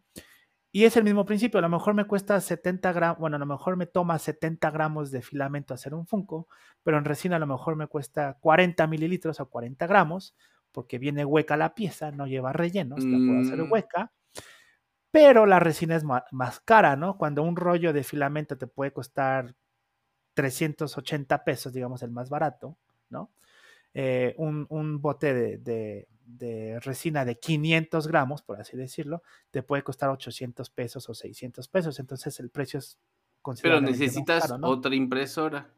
[0.72, 1.58] Y es el mismo principio.
[1.58, 5.10] A lo mejor me cuesta 70 gramos, bueno, a lo mejor me toma 70 gramos
[5.10, 6.48] de filamento hacer un Funko,
[6.84, 10.36] pero en resina a lo mejor me cuesta 40 mililitros o 40 gramos,
[10.72, 13.72] porque viene hueca la pieza, no lleva rellenos, la puedo hacer mm.
[13.72, 14.12] hueca
[15.14, 17.20] pero la resina es más cara, ¿no?
[17.20, 19.54] Cuando un rollo de filamento te puede costar
[20.34, 22.80] 380 pesos, digamos el más barato,
[23.12, 23.30] ¿no?
[23.94, 29.22] Eh, un, bote de, resina de 500 gramos, por así decirlo,
[29.52, 32.98] te puede costar 800 pesos o 600 pesos, entonces el precio es
[33.44, 33.86] considerable.
[33.86, 35.70] Pero necesitas otra impresora.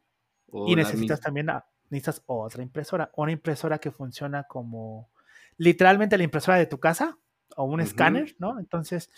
[0.50, 1.48] Y necesitas también
[1.90, 5.10] necesitas otra impresora, una impresora que funciona como
[5.58, 7.18] literalmente la impresora de tu casa,
[7.56, 8.58] o un escáner, ¿no?
[8.58, 9.10] Entonces,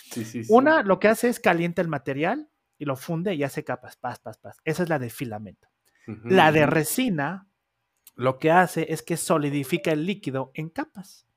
[0.48, 2.48] una lo que hace es calienta el material
[2.79, 4.57] y lo funde y hace capas, pas, pas, pas.
[4.64, 5.68] Esa es la de filamento.
[6.24, 7.48] La de resina
[8.14, 11.29] lo que hace es que solidifica el líquido en capas.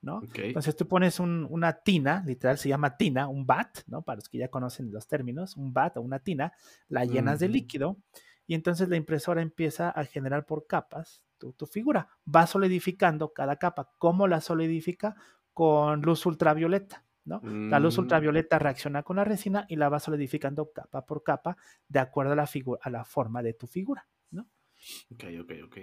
[0.00, 0.22] ¿no?
[0.34, 4.02] Entonces tú pones una tina, literal se llama tina, un bat, ¿no?
[4.02, 6.52] Para los que ya conocen los términos, un bat o una tina,
[6.88, 7.98] la llenas de líquido
[8.46, 12.08] y entonces la impresora empieza a generar por capas tu, tu, figura.
[12.34, 13.92] Va solidificando cada capa.
[13.98, 15.14] ¿Cómo la solidifica?
[15.58, 17.04] Con luz ultravioleta.
[17.24, 17.40] ¿no?
[17.42, 18.02] La luz mm.
[18.02, 21.56] ultravioleta reacciona con la resina y la va solidificando capa por capa
[21.88, 22.48] de acuerdo a la,
[22.80, 24.06] a la forma de tu figura.
[24.30, 24.46] ¿no?
[25.10, 25.78] Ok, ok, ok.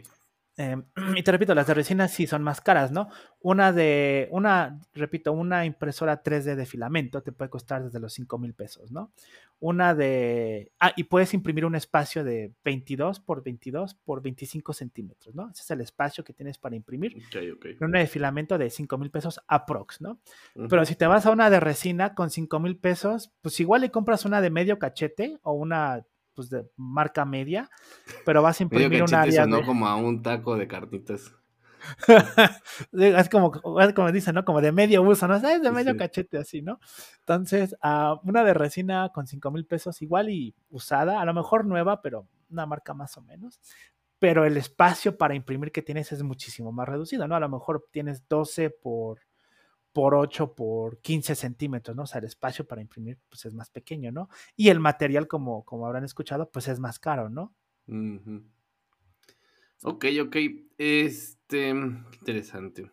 [0.58, 0.84] Em,
[1.18, 3.10] y te repito, las de resina sí son más caras, ¿no?
[3.42, 8.38] Una de, una, repito, una impresora 3D de filamento te puede costar desde los 5
[8.38, 9.12] mil pesos, ¿no?
[9.60, 15.36] Una de, ah, y puedes imprimir un espacio de 22 por 22 por 25 centímetros,
[15.36, 15.50] ¿no?
[15.50, 17.16] Ese es el espacio que tienes para imprimir.
[17.28, 20.20] Ok, Una de filamento de 5 mil pesos aprox, ¿no?
[20.70, 23.92] Pero si te vas a una de resina con 5 mil pesos, pues igual le
[23.92, 27.70] compras una de medio cachete o una pues de marca media,
[28.26, 29.46] pero vas a imprimir un área.
[29.46, 31.34] no como a un taco de carnitas.
[32.94, 34.46] es como, como dicen, ¿no?
[34.46, 35.36] Como de medio uso, ¿no?
[35.36, 36.80] Es de medio cachete así, ¿no?
[37.20, 41.66] Entonces, uh, una de resina con 5 mil pesos igual y usada, a lo mejor
[41.66, 43.60] nueva, pero una marca más o menos.
[44.20, 47.36] Pero el espacio para imprimir que tienes es muchísimo más reducido, ¿no?
[47.36, 49.20] A lo mejor tienes 12 por
[49.96, 52.04] por 8 por 15 centímetros, ¿no?
[52.04, 54.28] O sea, el espacio para imprimir pues es más pequeño, ¿no?
[54.58, 57.56] Y el material, como, como habrán escuchado, pues es más caro, ¿no?
[59.84, 60.36] Ok, ok.
[60.78, 62.92] Este, interesante.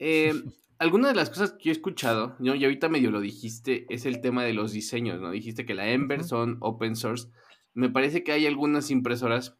[0.00, 0.32] Eh,
[0.80, 2.56] alguna de las cosas que yo he escuchado, ¿no?
[2.56, 5.30] y ahorita medio lo dijiste, es el tema de los diseños, ¿no?
[5.30, 7.28] Dijiste que la Ember son open source.
[7.74, 9.56] Me parece que hay algunas impresoras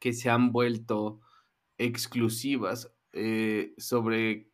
[0.00, 1.20] que se han vuelto
[1.76, 4.48] exclusivas eh, sobre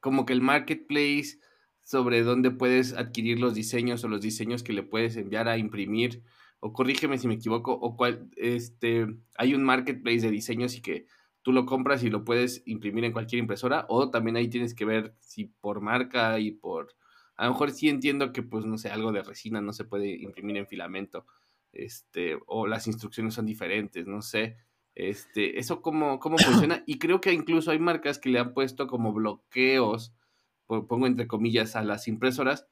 [0.00, 1.38] como que el marketplace
[1.82, 6.22] sobre dónde puedes adquirir los diseños o los diseños que le puedes enviar a imprimir,
[6.60, 11.06] o corrígeme si me equivoco, o cuál, este, hay un marketplace de diseños y que
[11.42, 14.84] tú lo compras y lo puedes imprimir en cualquier impresora, o también ahí tienes que
[14.84, 16.94] ver si por marca y por,
[17.36, 20.10] a lo mejor sí entiendo que pues no sé, algo de resina no se puede
[20.10, 21.26] imprimir en filamento,
[21.72, 24.58] este, o las instrucciones son diferentes, no sé,
[25.08, 26.82] este, eso cómo, cómo funciona.
[26.86, 30.12] Y creo que incluso hay marcas que le han puesto como bloqueos,
[30.66, 32.66] pongo entre comillas, a las impresoras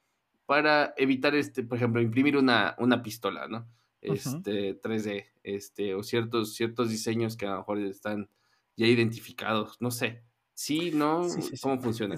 [0.46, 3.66] para evitar, este, por ejemplo, imprimir una, una pistola, ¿no?
[4.00, 8.30] Este, 3D, este, o ciertos, ciertos diseños que a lo mejor están
[8.76, 10.22] ya identificados, no sé.
[10.54, 11.26] Sí, ¿no?
[11.60, 12.16] ¿Cómo funciona?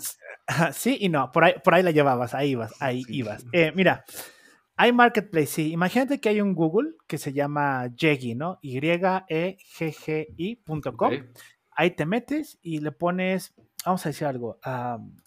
[0.73, 3.47] Sí y no, por ahí, por ahí la llevabas, ahí ibas, ahí ibas.
[3.53, 4.05] Eh, mira,
[4.81, 5.73] hay marketplace, sí.
[5.73, 8.59] Imagínate que hay un Google que se llama Yegi, ¿no?
[8.63, 11.13] Y-E-G-G-I.com.
[11.73, 13.53] Ahí te metes y le pones,
[13.85, 14.59] vamos a decir algo,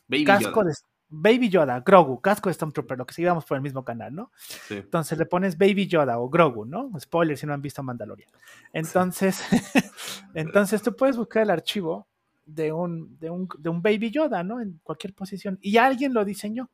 [0.07, 0.63] Baby casco Yoda.
[0.63, 0.73] de
[1.07, 4.31] Baby Yoda, Grogu, casco de Stormtrooper, lo que sigamos por el mismo canal, ¿no?
[4.37, 4.77] Sí.
[4.77, 6.89] Entonces le pones Baby Yoda o Grogu, ¿no?
[6.99, 8.31] Spoiler si no han visto Mandalorian.
[8.73, 9.39] Entonces,
[10.33, 12.07] entonces tú puedes buscar el archivo
[12.47, 14.59] de un, de un, de un Baby Yoda, ¿no?
[14.59, 15.59] En cualquier posición.
[15.61, 16.71] Y alguien lo diseñó.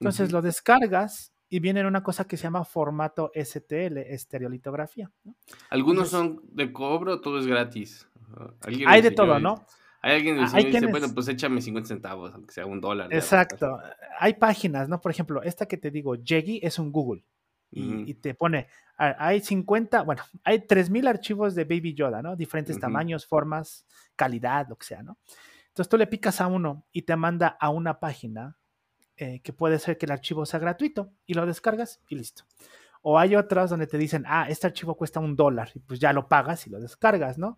[0.00, 5.10] Entonces lo descargas y viene en una cosa que se llama formato STL, estereolitografía.
[5.70, 8.08] Algunos son de cobro, todo es gratis.
[8.86, 9.64] Hay de todo, ¿no?
[10.02, 13.12] Hay alguien que dice, bueno, pues échame 50 centavos, aunque sea un dólar.
[13.12, 13.78] Exacto.
[14.18, 15.00] Hay páginas, ¿no?
[15.00, 17.24] Por ejemplo, esta que te digo, Jeggy, es un Google.
[17.72, 22.34] Y, te pone, hay 50, bueno, hay 3000 archivos de Baby Yoda, ¿no?
[22.34, 25.18] Diferentes tamaños, formas, calidad, lo que sea, ¿no?
[25.68, 28.56] Entonces tú le picas a uno y te manda a una página
[29.18, 32.44] eh, que puede ser que el archivo sea gratuito y lo descargas y listo.
[33.00, 36.12] O hay otras donde te dicen, ah, este archivo cuesta un dólar y pues ya
[36.12, 37.56] lo pagas y lo descargas, ¿no?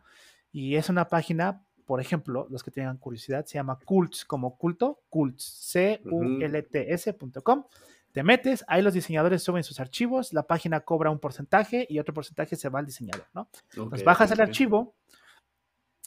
[0.53, 5.01] Y es una página, por ejemplo, los que tengan curiosidad, se llama Cults, como culto,
[5.09, 5.43] Cults,
[5.73, 7.65] C-U-L-T-S.com.
[8.13, 12.15] Te metes, ahí los diseñadores suben sus archivos, la página cobra un porcentaje y otro
[12.15, 13.49] porcentaje se va al diseñador, ¿no?
[13.71, 14.95] Entonces bajas el archivo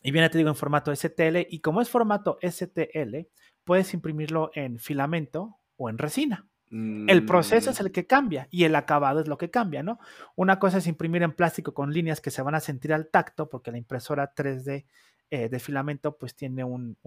[0.02, 3.28] y viene, te digo, en formato STL y como es formato STL,
[3.64, 6.48] puedes imprimirlo en filamento o en resina.
[6.72, 7.86] El proceso es mm.
[7.86, 10.00] el que cambia y el acabado es lo que cambia, ¿no?
[10.38, 13.50] Una cosa es imprimir en plástico con líneas que se van a sentir al tacto,
[13.50, 14.86] porque la impresora 3D
[15.34, 16.98] eh, de filamento pues tiene un,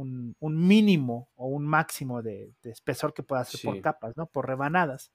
[0.40, 4.26] mínimo o un máximo de, espesor que puede hacer por capas, ¿no?
[4.26, 5.12] Por rebanadas.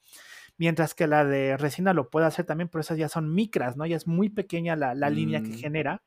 [0.58, 3.86] Mientras que la de resina lo puede hacer también, pero esas ya son micras, ¿no?
[3.86, 5.58] Ya es muy pequeña la, línea que mm.
[5.58, 6.04] genera.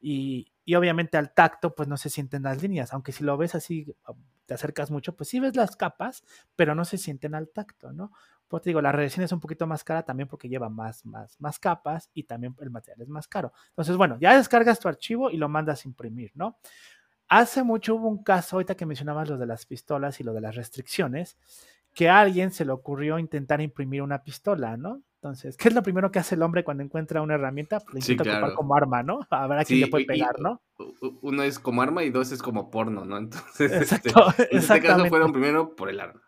[0.00, 3.56] Y, y obviamente al tacto pues no se sienten las líneas, aunque si lo ves
[3.56, 4.12] así, ah,
[4.46, 6.22] te acercas mucho, pues sí ves las capas,
[6.54, 8.12] pero no se sienten al tacto, ¿no?
[8.46, 11.40] Pues te digo, la resina es un poquito más cara también porque lleva más, más,
[11.40, 13.52] más capas y también el material es más caro.
[13.70, 16.56] Entonces, bueno, ya descargas tu archivo y lo mandas a imprimir, ¿no?
[17.26, 20.40] Hace mucho hubo un caso, ahorita que mencionabas lo de las pistolas y lo de
[20.40, 21.36] las restricciones,
[21.94, 25.02] que a alguien se le ocurrió intentar imprimir una pistola, ¿no?
[25.22, 27.78] Entonces, ¿qué es lo primero que hace el hombre cuando encuentra una herramienta?
[27.80, 29.20] Pues, intenta ocupar como arma, ¿no?
[29.28, 30.62] A ver a quién le puede pegar, ¿no?
[31.20, 33.18] Uno es como arma y dos es como porno, ¿no?
[33.18, 34.08] Entonces, este,
[34.50, 36.22] en este caso fueron primero por el arma.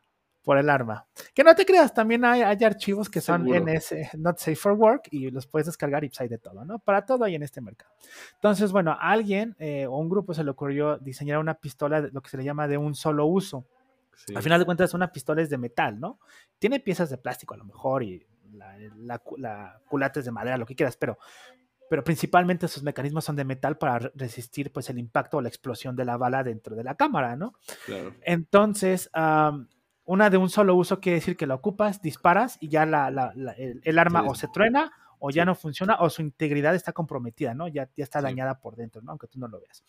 [0.44, 1.06] Por el arma.
[1.32, 5.08] Que no te creas, también hay, hay archivos que son NS, Not Safe for Work,
[5.10, 6.78] y los puedes descargar y pues hay de todo, ¿no?
[6.78, 7.94] Para todo hay en este mercado.
[8.34, 12.20] Entonces, bueno, a alguien eh, o un grupo se le ocurrió diseñar una pistola, lo
[12.20, 13.64] que se le llama de un solo uso.
[14.34, 16.18] Al final de cuentas, una pistola es de metal, ¿no?
[16.58, 20.74] Tiene piezas de plástico a lo mejor y la, culata es de madera, lo que
[20.74, 21.18] quieras, pero,
[21.88, 25.96] pero principalmente sus mecanismos son de metal para resistir pues el impacto o la explosión
[25.96, 27.54] de la bala dentro de la cámara, ¿no?
[28.22, 29.10] Entonces,
[30.04, 34.24] una de un solo uso quiere decir que la ocupas, disparas y ya el, arma
[34.24, 37.68] o se truena o ya no funciona o su integridad está comprometida, ¿no?
[37.68, 39.12] Ya, ya está dañada por dentro, ¿no?
[39.12, 39.84] Aunque tú no lo veas.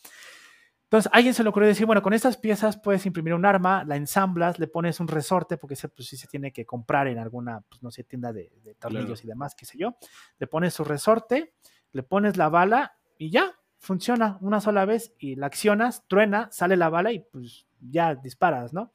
[0.93, 3.95] Entonces, alguien se le ocurrió decir, bueno, con estas piezas puedes imprimir un arma, la
[3.95, 7.61] ensamblas, le pones un resorte, porque ese pues sí se tiene que comprar en alguna,
[7.67, 9.97] pues no sé, tienda de, tornillos y demás, qué sé yo.
[10.37, 11.55] Le pones su resorte,
[11.93, 16.77] le pones la bala y ya, funciona una sola vez y la accionas, truena, sale
[16.77, 18.93] la bala y pues ya disparas, ¿no?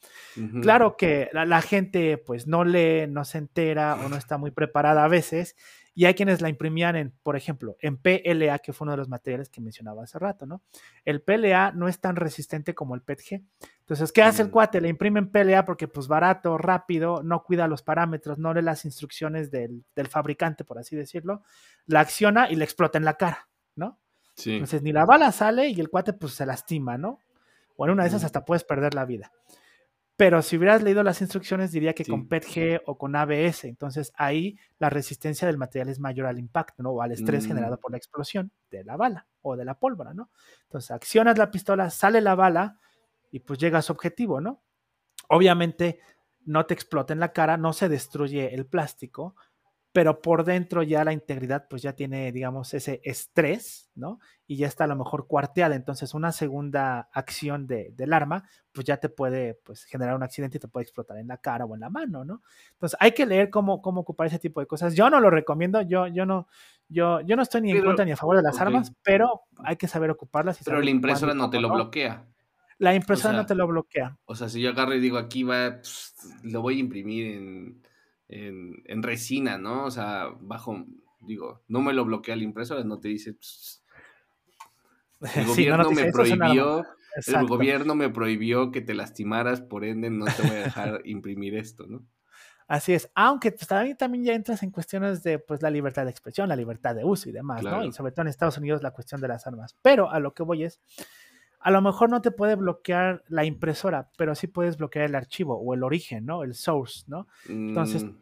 [0.62, 4.52] Claro que la, la, gente pues no lee, no se entera o no está muy
[4.52, 5.56] preparada a veces
[5.98, 9.08] y hay quienes la imprimían en, por ejemplo, en PLA, que fue uno de los
[9.08, 10.62] materiales que mencionaba hace rato, ¿no?
[11.04, 13.42] El PLA no es tan resistente como el PETG.
[13.80, 14.50] Entonces, ¿qué hace el mm.
[14.52, 14.80] cuate?
[14.80, 18.84] Le imprime en PLA porque, pues, barato, rápido, no cuida los parámetros, no lee las
[18.84, 21.42] instrucciones del, fabricante, por así decirlo,
[21.86, 23.98] la acciona y le explota en la cara, ¿no?
[24.36, 24.52] Sí.
[24.52, 27.18] Entonces, ni la bala sale y el cuate, pues, se lastima, ¿no?
[27.74, 29.32] O en una de esas hasta puedes perder la vida.
[30.18, 33.62] Pero si hubieras leído las instrucciones, diría que con PETG o con ABS.
[33.68, 36.90] Entonces ahí la resistencia del material es mayor al impacto, ¿no?
[36.90, 37.48] O al estrés mm.
[37.48, 40.32] generado por la explosión de la bala o de la pólvora, ¿no?
[40.64, 42.80] Entonces accionas la pistola, sale la bala
[43.30, 44.60] y pues llega a su objetivo, ¿no?
[45.28, 46.00] Obviamente
[46.44, 49.36] no te explota en la cara, no se destruye el plástico,
[49.92, 54.20] pero por dentro ya la integridad pues ya tiene, digamos, ese estrés, ¿no?
[54.46, 58.86] Y ya está a lo mejor cuarteada, entonces una segunda acción de, del arma pues
[58.86, 61.74] ya te puede pues generar un accidente y te puede explotar en la cara o
[61.74, 62.42] en la mano, ¿no?
[62.72, 64.94] Entonces hay que leer cómo, cómo ocupar ese tipo de cosas.
[64.94, 66.48] Yo no lo recomiendo, yo, yo no,
[66.88, 69.76] yo, yo no estoy ni en contra ni a favor de las armas, pero hay
[69.76, 70.60] que saber ocuparlas.
[70.60, 72.26] Y pero la impresora no te lo bloquea.
[72.78, 74.16] La impresora no te lo bloquea.
[74.26, 77.82] O sea, si yo agarro y digo aquí va, pues, lo voy a imprimir en
[78.28, 79.84] en, resina, ¿no?
[79.84, 80.84] O sea, bajo,
[81.20, 83.36] digo, no me lo bloquea la impresora, no te dice...
[85.34, 86.84] el gobierno me prohibió...
[87.26, 91.56] El gobierno me prohibió que te lastimaras, por ende no te voy a dejar imprimir
[91.56, 92.06] esto, ¿no?
[92.68, 96.10] Así es, aunque pues, también, también ya entras en cuestiones de pues, la libertad de
[96.10, 97.82] expresión, la libertad de uso y demás, ¿no?
[97.82, 99.74] Y sobre todo en Estados Unidos la cuestión de las armas.
[99.80, 100.78] Pero a lo que voy es,
[101.60, 105.58] a lo mejor no te puede bloquear la impresora, pero sí puedes bloquear el archivo
[105.58, 106.42] o el origen, ¿no?
[106.42, 107.26] El source, ¿no?
[107.48, 108.16] Entonces, mm.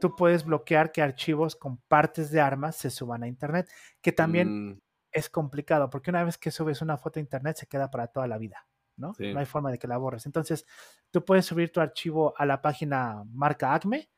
[0.00, 3.68] tú puedes bloquear que archivos con partes de armas se suban a Internet,
[4.00, 4.80] que también mm.
[5.12, 8.28] es complicado, porque una vez que subes una foto a Internet se queda para toda
[8.28, 9.14] la vida, ¿no?
[9.18, 10.26] No hay forma de que la borres.
[10.26, 10.64] Entonces,
[11.10, 14.10] tú puedes subir tu archivo a la página marca Acme,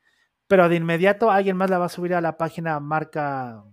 [0.46, 3.64] pero de inmediato alguien más la va a subir a la página marca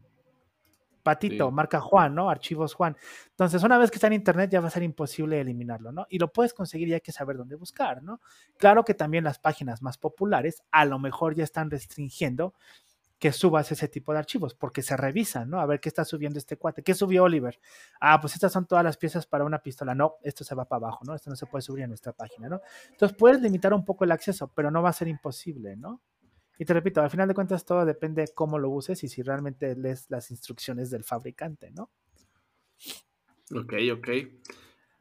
[1.06, 2.32] Patito, marca Juan, ¿no?
[2.32, 2.98] Archivos Juan.
[3.30, 6.08] Entonces, una vez que está en Internet ya va a ser imposible eliminarlo, ¿no?
[6.10, 8.22] Y lo puedes conseguir y hay que saber dónde buscar, ¿no?
[8.58, 12.56] Claro que también las páginas más populares a lo mejor ya están restringiendo
[13.20, 15.60] que subas ese tipo de archivos, porque se revisan, ¿no?
[15.60, 16.82] A ver qué está subiendo este cuate.
[16.82, 17.60] ¿Qué subió Oliver?
[18.02, 19.94] Ah, pues estas son todas las piezas para una pistola.
[19.94, 21.14] No, esto se va para abajo, ¿no?
[21.14, 22.62] Esto no se puede subir a nuestra página, ¿no?
[22.90, 26.02] Entonces puedes limitar un poco el acceso, pero no va a ser imposible, ¿no?
[26.58, 29.22] Y te repito, al final de cuentas todo depende de cómo lo uses y si
[29.22, 31.90] realmente lees las instrucciones del fabricante, ¿no?
[33.54, 34.10] Ok, ok.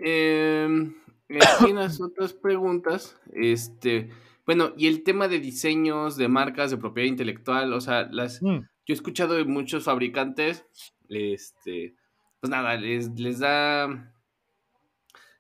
[0.01, 0.93] Eh,
[1.29, 3.17] aquí unas otras preguntas.
[3.33, 4.11] Este,
[4.47, 8.59] bueno, y el tema de diseños, de marcas, de propiedad intelectual, o sea, las, mm.
[8.59, 10.67] yo he escuchado de muchos fabricantes,
[11.09, 11.95] este,
[12.41, 14.13] pues nada, les, les da,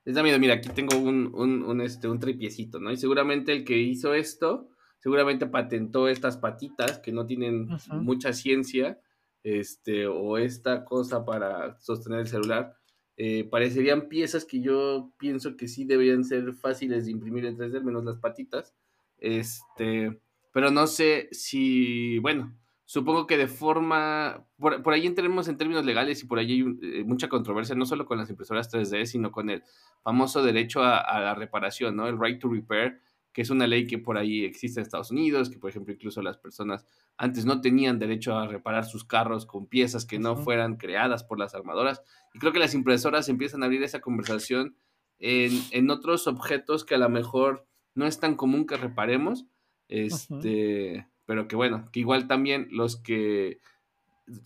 [0.04, 0.38] les da miedo.
[0.38, 2.92] Mira, aquí tengo un, un, un, este, un tripiecito, ¿no?
[2.92, 4.70] Y seguramente el que hizo esto,
[5.04, 8.98] seguramente patentó estas patitas que no tienen mucha ciencia,
[9.42, 12.74] este, o esta cosa para sostener el celular.
[13.18, 17.82] Eh, parecerían piezas que yo pienso que sí deberían ser fáciles de imprimir en 3D,
[17.82, 18.74] menos las patitas.
[19.18, 20.18] Este,
[20.54, 26.22] pero no sé si, bueno, supongo que de forma, por, ahí entremos en términos legales
[26.22, 29.50] y por ahí hay eh, mucha controversia, no solo con las impresoras 3D, sino con
[29.50, 29.64] el
[30.02, 32.08] famoso derecho a, a, la reparación, ¿no?
[32.08, 33.02] El right to repair,
[33.34, 36.22] que es una ley que por ahí existe en Estados Unidos, que por ejemplo incluso
[36.22, 36.86] las personas
[37.18, 41.40] antes no tenían derecho a reparar sus carros con piezas que no fueran creadas por
[41.40, 42.00] las armadoras.
[42.32, 44.76] Y creo que las impresoras empiezan a abrir esa conversación
[45.18, 47.66] en, otros objetos que a lo mejor
[47.96, 49.46] no es tan común que reparemos.
[49.88, 53.58] Este, pero que bueno, que igual también los que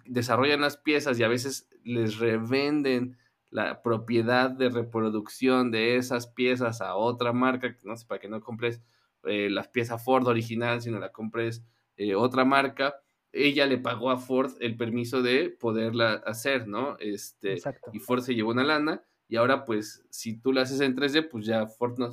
[0.06, 3.18] desarrollan las piezas y a veces les revenden
[3.50, 8.40] la propiedad de reproducción de esas piezas a otra marca, no sé, para que no
[8.40, 8.82] compres
[9.24, 11.64] eh, las piezas Ford original, sino la compres
[11.96, 12.96] eh, otra marca,
[13.32, 16.96] ella le pagó a Ford el permiso de poderla hacer, ¿no?
[16.98, 17.90] Este, Exacto.
[17.92, 21.28] Y Ford se llevó una lana y ahora pues si tú la haces en 3D,
[21.28, 22.10] pues ya Ford no,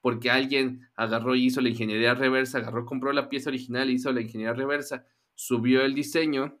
[0.00, 4.20] porque alguien agarró y hizo la ingeniería reversa, agarró, compró la pieza original, hizo la
[4.20, 6.58] ingeniería reversa, subió el diseño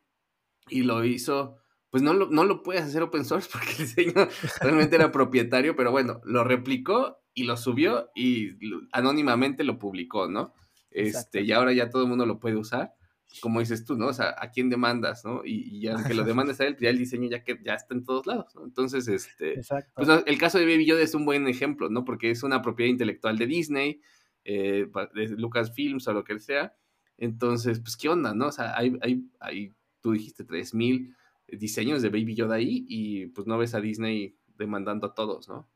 [0.68, 1.58] y lo hizo,
[1.96, 4.28] pues no lo, no lo puedes hacer open source porque el diseño
[4.60, 8.50] realmente era propietario, pero bueno, lo replicó y lo subió y
[8.92, 10.52] anónimamente lo publicó, ¿no?
[10.90, 12.92] Este, y ahora ya todo el mundo lo puede usar
[13.40, 14.08] como dices tú, ¿no?
[14.08, 15.42] O sea, ¿a quién demandas, no?
[15.42, 18.04] Y, y aunque lo demandes a él, ya el diseño ya, que, ya está en
[18.04, 18.64] todos lados, ¿no?
[18.64, 19.62] Entonces, este,
[19.94, 22.04] pues el caso de Baby Yoda es un buen ejemplo, ¿no?
[22.04, 24.00] Porque es una propiedad intelectual de Disney,
[24.44, 26.74] eh, de Lucasfilms o lo que sea.
[27.16, 28.48] Entonces, pues, ¿qué onda, no?
[28.48, 31.14] O sea, hay, hay, hay tú dijiste 3000
[31.48, 35.68] diseños de Baby Yoda ahí y pues no ves a Disney demandando a todos, ¿no?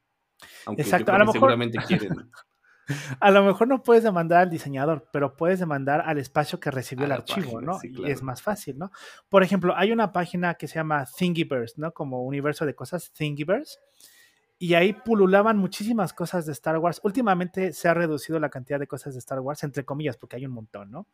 [0.66, 1.34] Aunque Exacto, a lo mejor...
[1.34, 2.30] seguramente quieren.
[3.20, 7.06] A lo mejor no puedes demandar al diseñador, pero puedes demandar al espacio que recibió
[7.06, 7.78] el archivo, ¿no?
[7.82, 8.90] Y es más fácil, ¿no?
[9.28, 11.92] Por ejemplo, hay una página que se llama Thingiverse, ¿no?
[11.92, 13.78] Como universo de cosas, Thingiverse.
[14.58, 17.00] Y ahí pululaban muchísimas cosas de Star Wars.
[17.02, 20.44] Últimamente se ha reducido la cantidad de cosas de Star Wars, entre comillas, porque hay
[20.44, 21.06] un montón, ¿no?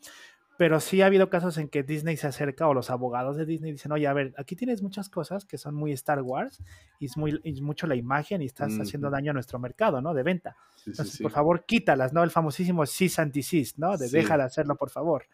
[0.59, 3.73] Pero sí ha habido casos en que Disney se acerca o los abogados de Disney
[3.73, 6.63] dicen, oye, a ver, aquí tienes muchas cosas que son muy Star Wars
[6.99, 10.15] y es, muy, mucho la imagen y estás haciendo daño a nuestro mercado, ¿no?
[10.15, 10.57] De venta.
[10.87, 12.23] Entonces, por favor, quítalas, ¿no?
[12.23, 13.97] El famosísimo cis anti-cis, ¿no?
[13.97, 15.27] De deja de hacerlo, por favor.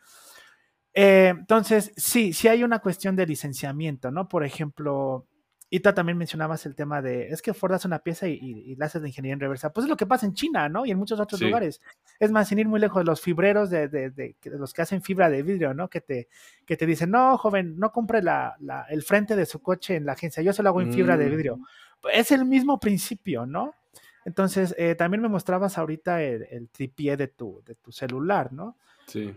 [0.95, 4.29] Eh, entonces, sí, sí hay una cuestión de licenciamiento, ¿no?
[4.29, 5.27] Por ejemplo,
[5.75, 9.01] Ita también mencionabas el tema de, es que Ford hace una pieza y, la haces
[9.01, 9.73] de ingeniería en reversa.
[9.73, 10.85] Pues es lo que pasa en China, ¿no?
[10.85, 11.81] Y en muchos otros lugares.
[12.21, 15.31] Es más, sin ir muy lejos, los fibreros de, de, de, los que hacen fibra
[15.31, 15.89] de vidrio, ¿no?
[15.89, 16.29] Que te,
[16.67, 20.05] que te dicen, no, joven, no compre la, la, el frente de su coche en
[20.05, 21.31] la agencia, yo se lo hago en fibra de mm.
[21.31, 21.59] vidrio.
[22.13, 23.75] Es el mismo principio, ¿no?
[24.27, 28.77] Entonces, eh, también me mostrabas ahorita el, el tripié de tu, de tu celular, ¿no?
[29.07, 29.35] Sí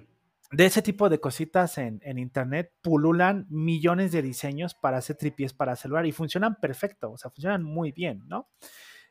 [0.52, 5.76] de ese tipo de cositas en, internet pululan millones de diseños para hacer tripies para
[5.76, 8.50] celular y funcionan perfecto, o sea, funcionan muy bien, ¿no?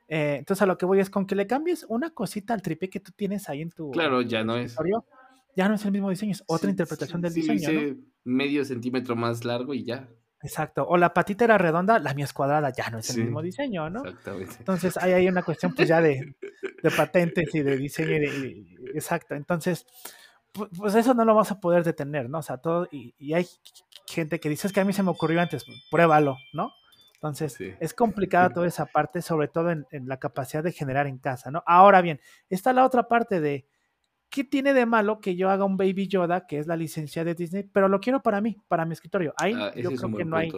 [0.09, 2.91] Eh, entonces a lo que voy es con que le cambies una cosita al tripié
[2.91, 4.77] que tú tienes ahí en tu claro ya no es
[5.57, 9.73] ya no es el mismo diseño es otra interpretación del diseño medio centímetro más largo
[9.73, 10.07] y ya.
[10.43, 13.41] Exacto o la patita era redonda la mía es cuadrada ya no es el mismo
[13.41, 14.57] diseño no exactamente.
[14.59, 16.35] Entonces ahí hay una cuestión pues ya de,
[16.95, 18.29] patentes y de diseño
[18.93, 19.87] exacto entonces
[20.55, 22.39] pues eso no lo vas a poder detener, ¿no?
[22.39, 23.47] O sea, todo, y, hay
[24.07, 26.73] gente que dice, es que a mí se me ocurrió antes, pruébalo, ¿no?
[27.15, 31.51] Entonces, es complicada toda esa parte, sobre todo en, la capacidad de generar en casa,
[31.51, 31.63] ¿no?
[31.67, 33.67] Ahora bien, está la otra parte de,
[34.29, 37.35] ¿qué tiene de malo que yo haga un Baby Yoda, que es la licencia de
[37.35, 39.33] Disney, pero lo quiero para mí, para mi escritorio?
[39.39, 40.53] Ahí ah, yo creo que no hay,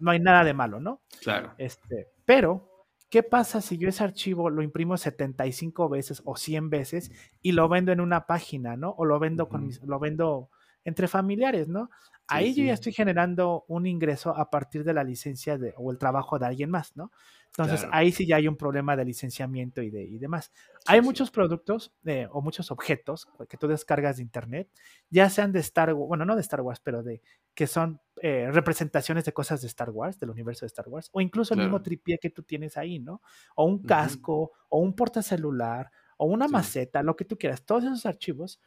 [0.00, 1.02] no hay nada de malo, ¿no?
[1.20, 1.52] Claro.
[1.58, 2.69] Este, pero
[3.10, 7.10] ¿Qué pasa si yo ese archivo lo imprimo 75 veces o 100 veces
[7.42, 8.90] y lo vendo en una página, ¿no?
[8.90, 10.48] O lo vendo con lo vendo
[10.84, 11.90] entre familiares, ¿no?
[12.28, 15.98] Ahí yo ya estoy generando un ingreso a partir de la licencia de, o el
[15.98, 17.10] trabajo de alguien más, ¿no?
[17.46, 20.52] Entonces ahí sí ya hay un problema de licenciamiento y, de, y demás.
[20.86, 24.70] hay muchos productos eh, o muchos objetos que tú descargas de internet,
[25.10, 27.20] ya sean de Star Wars, bueno, no de Star Wars, pero de
[27.54, 31.20] que son eh, representaciones de cosas de Star Wars, del universo de Star Wars, o
[31.20, 33.22] incluso el mismo tripié que tú tienes ahí, ¿no?
[33.56, 37.64] O un casco, o un portacelular, o una maceta, lo que tú quieras.
[37.64, 38.60] Todos esos archivos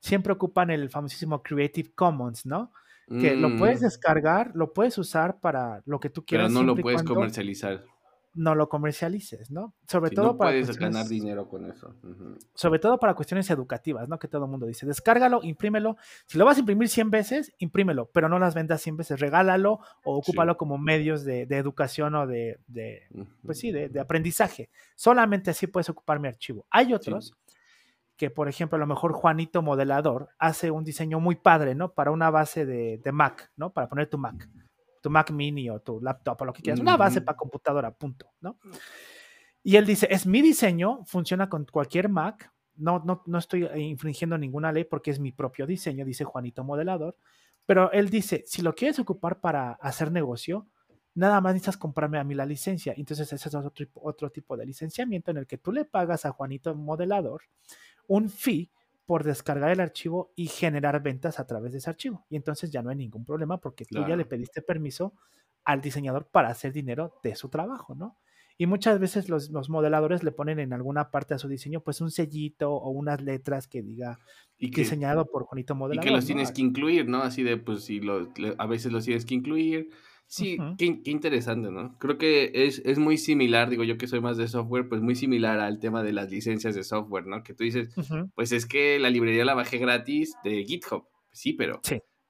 [0.00, 2.72] siempre ocupan el famosísimo Creative Commons, ¿no?
[3.08, 3.84] Que lo puedes mm.
[3.84, 6.48] descargar, lo puedes usar para lo que tú quieras.
[6.48, 7.84] Pero no lo puedes comercializar.
[8.34, 9.74] No lo comercialices, ¿no?
[9.86, 10.50] Sobre todo para.
[10.52, 11.94] Puedes ganar dinero con eso.
[12.54, 14.18] Sobre todo para cuestiones educativas, ¿no?
[14.18, 15.96] Que todo el mundo dice: descárgalo, imprímelo.
[16.26, 19.20] Si lo vas a imprimir 100 veces, imprímelo, pero no las vendas 100 veces.
[19.20, 22.58] Regálalo o ocúpalo como medios de, educación o de,
[23.44, 24.70] pues sí, de, aprendizaje.
[24.94, 26.66] Solamente así puedes ocupar mi archivo.
[26.70, 27.34] Hay otros
[28.18, 31.92] que, por ejemplo, a lo mejor Juanito Modelador hace un diseño muy padre, ¿no?
[31.94, 33.72] Para una base de, Mac, ¿no?
[33.72, 34.48] Para poner tu Mac,
[35.00, 36.80] tu Mac mini o tu laptop o lo que quieras.
[36.80, 38.58] Una base para computadora, punto, ¿no?
[39.62, 44.38] Y él dice, es mi diseño, funciona con cualquier Mac, no, no, no estoy infringiendo
[44.38, 47.16] ninguna ley porque es mi propio diseño, dice Juanito Modelador,
[47.66, 50.68] pero él dice, si lo quieres ocupar para hacer negocio,
[51.14, 52.94] nada más necesitas comprarme a mí la licencia.
[52.96, 56.30] Entonces ese es otro, otro tipo de licenciamiento en el que tú le pagas a
[56.30, 57.42] Juanito Modelador
[58.06, 58.70] un fee
[59.08, 62.26] por descargar el archivo y generar ventas a través de ese archivo.
[62.28, 65.14] Y entonces ya no hay ningún problema porque tú ya le pediste permiso
[65.64, 68.18] al diseñador para hacer dinero de su trabajo, ¿no?
[68.58, 72.10] Y muchas veces los, modeladores le ponen en alguna parte de su diseño pues un
[72.10, 74.18] sellito o unas letras que diga
[74.58, 76.04] y que, diseñado por Juanito Modelador.
[76.04, 77.22] Y que los tienes que incluir, ¿no?
[77.22, 78.28] Así de, pues, si lo,
[78.58, 79.88] a veces los tienes que incluir.
[80.30, 81.96] Sí, qué, interesante, ¿no?
[81.98, 85.14] Creo que es, es, muy similar, digo yo que soy más de software, pues muy
[85.14, 87.42] similar al tema de las licencias de software, ¿no?
[87.42, 87.88] Que tú dices,
[88.34, 91.06] pues es que la librería la bajé gratis de GitHub.
[91.32, 91.80] Sí, pero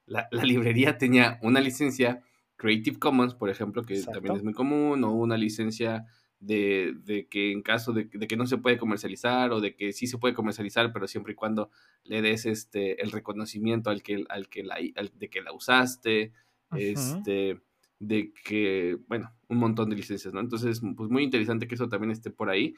[0.06, 2.22] la, la, librería tenía una licencia
[2.54, 6.06] Creative Commons, por ejemplo, que también es muy común, o una licencia
[6.38, 9.92] de, de que en caso de, de, que no se puede comercializar o de que
[9.92, 11.70] sí se puede comercializar, pero siempre y cuando
[12.04, 16.32] le des este el reconocimiento al que, al que la, de que la usaste,
[16.76, 17.60] este
[17.98, 20.40] de que, bueno, un montón de licencias, ¿no?
[20.40, 22.74] Entonces, pues muy interesante que eso también esté por ahí.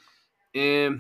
[0.53, 0.91] Eh,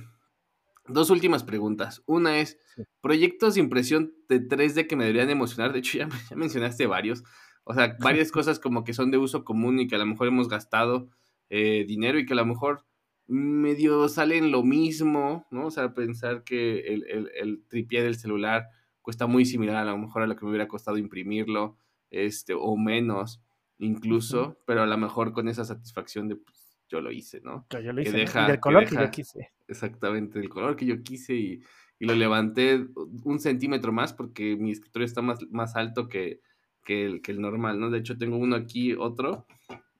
[0.86, 2.02] dos últimas preguntas.
[2.06, 2.58] Una es,
[3.00, 5.72] proyectos de impresión de 3D que me deberían emocionar.
[5.72, 7.24] De hecho, ya, ya, mencionaste varios.
[7.64, 10.28] O sea, varias cosas como que son de uso común y que a lo mejor
[10.28, 11.08] hemos gastado
[11.48, 12.84] eh, dinero y que a lo mejor
[13.26, 15.66] medio salen lo mismo, ¿no?
[15.66, 18.66] O sea, pensar que el, el, el tripié del celular
[19.02, 21.76] cuesta muy similar a lo mejor a lo que me hubiera costado imprimirlo,
[22.10, 23.40] este, o menos
[23.80, 27.66] incluso, pero a lo mejor con esa satisfacción de pues, yo lo hice, ¿no?
[27.70, 29.50] Yo, lo hice, del color que, yo quise.
[29.68, 31.62] Exactamente, del color que yo quise y,
[31.98, 32.86] lo levanté
[33.24, 36.40] un centímetro más porque mi escritorio está más, más alto que,
[36.88, 37.90] el, que el normal, ¿no?
[37.90, 39.46] De hecho, tengo uno aquí, otro,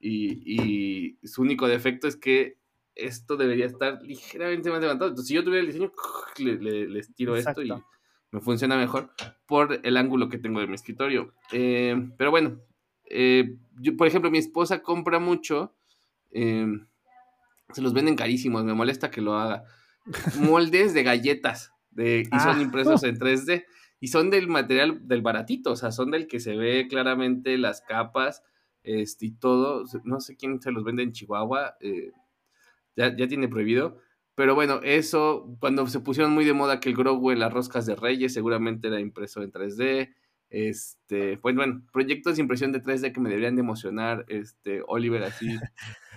[0.00, 2.56] y, su único defecto es que
[2.94, 5.10] esto debería estar ligeramente más levantado.
[5.10, 5.92] Entonces, si yo tuviera el diseño,
[6.38, 7.70] le, le, estiro esto y
[8.32, 9.10] me funciona mejor
[9.46, 11.34] por el ángulo que tengo de mi escritorio.
[11.52, 12.60] Eh, pero bueno,
[13.10, 15.74] eh, yo, por ejemplo, mi esposa compra mucho,
[16.30, 16.66] eh,
[17.72, 19.64] se los venden carísimos, me molesta que lo haga.
[20.40, 22.62] Moldes de galletas de, y son ah.
[22.62, 23.64] impresos en 3D
[24.00, 27.82] y son del material del baratito, o sea, son del que se ve claramente las
[27.82, 28.42] capas
[28.82, 29.84] este, y todo.
[30.04, 32.12] No sé quién se los vende en Chihuahua, eh,
[32.96, 33.98] ya, ya tiene prohibido.
[34.34, 37.84] Pero bueno, eso, cuando se pusieron muy de moda que el Grogu en las roscas
[37.84, 40.14] de Reyes, seguramente era impreso en 3D.
[40.50, 45.22] Este, pues bueno, proyectos de impresión de 3D que me deberían de emocionar, este, Oliver,
[45.22, 45.56] así.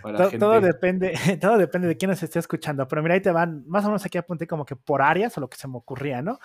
[0.02, 0.40] Para todo, gente.
[0.40, 2.88] todo, depende, todo depende de quién nos esté escuchando.
[2.88, 5.42] Pero mira, ahí te van, más o menos aquí apunté como que por áreas o
[5.42, 6.40] lo que se me ocurría, ¿no?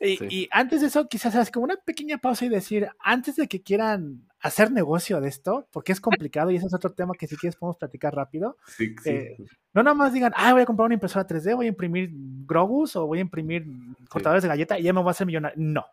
[0.00, 3.62] Y, antes de eso, quizás hacer como una pequeña pausa y decir, antes de que
[3.62, 7.36] quieran hacer negocio de esto, porque es complicado y ese es otro tema que si
[7.36, 8.56] quieres podemos platicar rápido.
[8.66, 9.36] Sí, eh,
[9.72, 12.10] no nada más digan, ah, voy a comprar una impresora 3D, voy a imprimir
[12.46, 13.66] Grogus o voy a imprimir
[14.08, 15.56] cortadores de galleta y ya me voy a hacer millonario.
[15.58, 15.86] No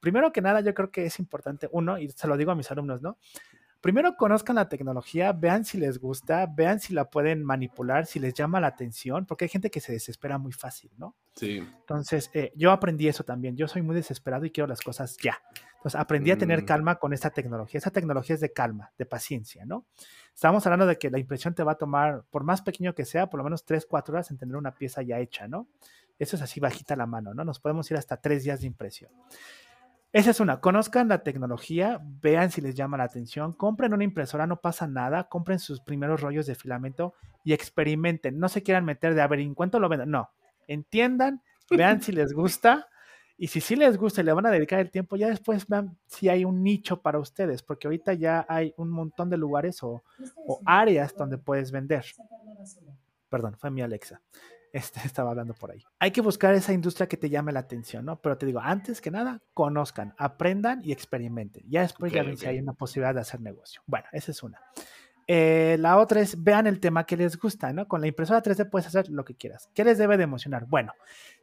[0.00, 2.70] Primero que nada, yo creo que es importante, uno, y se lo digo a mis
[2.70, 3.18] alumnos, ¿no?
[3.80, 8.34] Primero conozcan la tecnología, vean si les gusta, vean si la pueden manipular, si les
[8.34, 11.14] llama la atención, porque hay gente que se desespera muy fácil, ¿no?
[11.36, 11.58] Sí.
[11.58, 13.56] Entonces, eh, yo aprendí eso también.
[13.56, 15.40] Yo soy muy desesperado y quiero las cosas ya.
[15.76, 16.66] Entonces, aprendí a tener mm.
[16.66, 17.78] calma con esta tecnología.
[17.78, 19.86] Esa tecnología es de calma, de paciencia, ¿no?
[20.34, 23.30] Estamos hablando de que la impresión te va a tomar, por más pequeño que sea,
[23.30, 25.68] por lo menos 3, 4 horas en tener una pieza ya hecha, ¿no?
[26.18, 27.44] Eso es así bajita la mano, ¿no?
[27.44, 29.12] Nos podemos ir hasta 3 días de impresión.
[30.10, 34.46] Esa es una, conozcan la tecnología, vean si les llama la atención, compren una impresora,
[34.46, 37.12] no pasa nada, compren sus primeros rollos de filamento
[37.44, 38.38] y experimenten.
[38.38, 40.30] No se quieran meter de a ver en cuánto lo venden, no.
[40.66, 42.88] Entiendan, vean si les gusta
[43.36, 45.98] y si sí les gusta y le van a dedicar el tiempo, ya después vean
[46.06, 50.02] si hay un nicho para ustedes, porque ahorita ya hay un montón de lugares o,
[50.46, 52.06] o áreas donde puedes vender.
[53.28, 54.22] Perdón, fue mi Alexa.
[54.72, 55.84] Este, estaba hablando por ahí.
[55.98, 58.20] Hay que buscar esa industria que te llame la atención, ¿no?
[58.20, 61.64] Pero te digo, antes que nada, conozcan, aprendan y experimenten.
[61.68, 63.82] Ya después ya ven si hay una posibilidad de hacer negocio.
[63.86, 64.60] Bueno, esa es una.
[65.30, 67.86] Eh, la otra es, vean el tema que les gusta, ¿no?
[67.86, 69.68] Con la impresora 3D puedes hacer lo que quieras.
[69.74, 70.64] ¿Qué les debe de emocionar?
[70.66, 70.94] Bueno,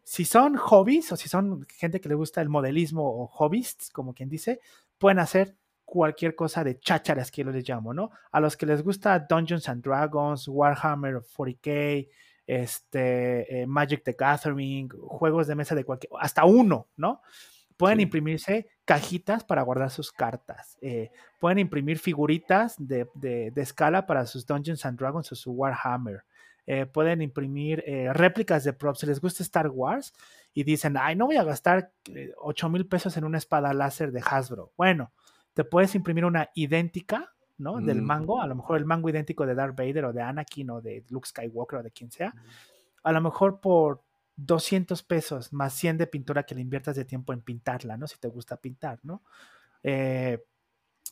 [0.03, 4.15] si son hobbies o si son gente que le gusta el modelismo o hobbyists, como
[4.15, 4.59] quien dice,
[4.97, 8.09] pueden hacer cualquier cosa de chácharas que yo les llamo, ¿no?
[8.31, 12.09] A los que les gusta Dungeons and Dragons, Warhammer 40K,
[12.47, 17.21] este, eh, Magic the Gathering, juegos de mesa de cualquier, hasta uno, ¿no?
[17.77, 20.77] Pueden imprimirse cajitas para guardar sus cartas.
[20.81, 26.23] Eh, pueden imprimir figuritas de, escala para sus Dungeons and Dragons o su Warhammer.
[26.67, 27.83] Eh, pueden imprimir
[28.13, 28.99] réplicas de props.
[28.99, 30.13] Si les gusta Star Wars
[30.53, 31.91] y dicen, ay, no voy a gastar
[32.37, 34.71] 8 mil pesos en una espada láser de Hasbro.
[34.77, 35.11] Bueno,
[35.53, 37.79] te puedes imprimir una idéntica ¿no?
[37.81, 38.05] Del mm.
[38.05, 41.03] mango, a lo mejor el mango idéntico de Darth Vader o de Anakin o de
[41.09, 42.33] Luke Skywalker o de quien sea,
[43.03, 44.03] a lo mejor por
[44.37, 48.07] 200 pesos más 100 de pintura que le inviertas de tiempo en pintarla, ¿no?
[48.07, 49.23] Si te gusta pintar, ¿no?
[49.83, 50.43] Eh,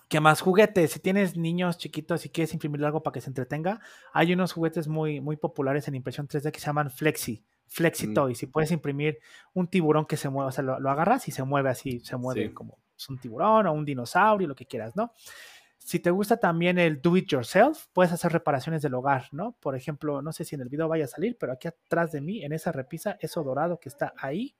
[0.09, 0.41] ¿Qué más?
[0.41, 0.91] Juguetes.
[0.91, 3.79] Si tienes niños chiquitos y quieres imprimir algo para que se entretenga,
[4.11, 7.43] hay unos juguetes muy, muy populares en impresión 3D que se llaman Flexi.
[7.67, 8.13] Flexi mm.
[8.13, 8.43] Toys.
[8.43, 9.17] Y puedes imprimir
[9.53, 12.53] un tiburón que se mueve, o sea, lo, agarras y se mueve así, se mueve
[12.53, 15.13] como es un tiburón o un dinosaurio, lo que quieras, ¿no?
[15.85, 19.57] Si te gusta también el do it yourself, puedes hacer reparaciones del hogar, ¿no?
[19.59, 22.21] Por ejemplo, no sé si en el video vaya a salir, pero aquí atrás de
[22.21, 24.55] mí, en esa repisa, eso dorado que está ahí,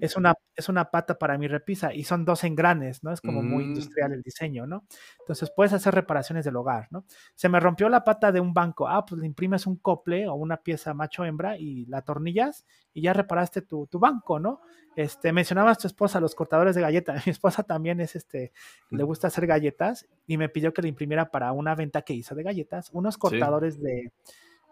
[0.00, 3.12] es, una, es una pata para mi repisa y son dos engranes, ¿no?
[3.12, 3.68] Es como muy mm.
[3.68, 4.84] industrial el diseño, ¿no?
[5.20, 7.04] Entonces puedes hacer reparaciones del hogar, ¿no?
[7.34, 10.34] Se me rompió la pata de un banco, ah, pues le imprimes un cople o
[10.34, 14.60] una pieza macho-hembra y la tornillas y ya reparaste tu, tu banco, ¿no?
[14.94, 17.24] Este, mencionabas tu esposa, los cortadores de galletas.
[17.26, 18.52] Mi esposa también es este,
[18.90, 22.34] le gusta hacer galletas y me pidió que le imprimiera para una venta que hizo
[22.34, 24.12] de galletas unos cortadores de,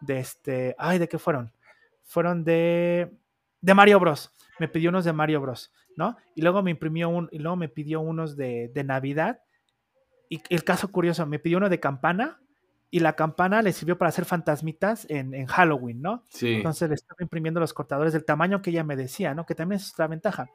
[0.00, 1.52] de este, ay, ¿de qué fueron?
[2.02, 3.16] Fueron de,
[3.60, 4.34] de Mario Bros.
[4.58, 6.16] Me pidió unos de Mario Bros, ¿no?
[6.34, 9.40] Y luego me imprimió un, y luego me pidió unos de, de Navidad.
[10.28, 12.40] Y el caso curioso, me pidió uno de campana
[12.90, 16.24] y la campana le sirvió para hacer fantasmitas en, Halloween, ¿no?
[16.28, 16.54] Sí.
[16.54, 19.46] Entonces le estaba imprimiendo los cortadores del tamaño que ella me decía, ¿no?
[19.46, 20.48] Que también es otra ventaja.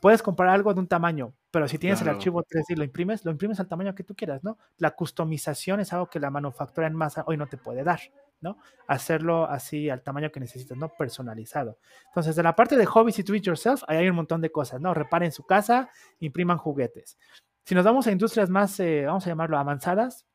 [0.00, 3.24] Puedes comprar algo de un tamaño, pero si tienes el archivo 3D y lo imprimes,
[3.24, 4.58] lo imprimes al tamaño que tú quieras, ¿no?
[4.76, 8.00] La customización es algo que la manufactura en masa hoy no te puede dar,
[8.40, 8.58] ¿no?
[8.86, 10.90] Hacerlo así al tamaño que necesitas, ¿no?
[10.90, 11.78] Personalizado.
[12.08, 14.52] Entonces, de la parte de hobbies y do it yourself, ahí hay un montón de
[14.52, 14.92] cosas, ¿no?
[14.92, 15.88] Reparen su casa,
[16.20, 17.18] impriman juguetes.
[17.64, 20.26] Si nos vamos a industrias más, eh, vamos a llamarlo avanzadas,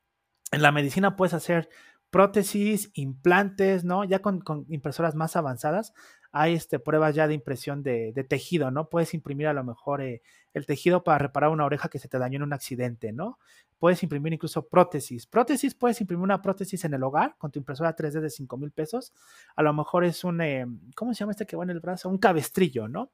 [0.50, 1.68] en la medicina puedes hacer
[2.10, 4.04] prótesis, implantes, ¿no?
[4.04, 5.92] Ya con, impresoras más avanzadas
[6.32, 8.88] hay este, pruebas ya de impresión de, tejido, ¿no?
[8.88, 10.22] Puedes imprimir a lo mejor eh,
[10.54, 13.38] el tejido para reparar una oreja que se te dañó en un accidente, ¿no?
[13.78, 15.26] Puedes imprimir incluso prótesis.
[15.26, 18.70] Prótesis, puedes imprimir una prótesis en el hogar con tu impresora 3D de 5 mil
[18.70, 19.12] pesos.
[19.56, 22.08] A lo mejor es un, eh, ¿cómo se llama este que va en el brazo?
[22.08, 23.10] Un cabestrillo, ¿no?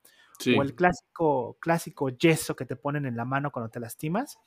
[0.59, 4.39] O el clásico, clásico yeso que te ponen en la mano cuando te lastimas.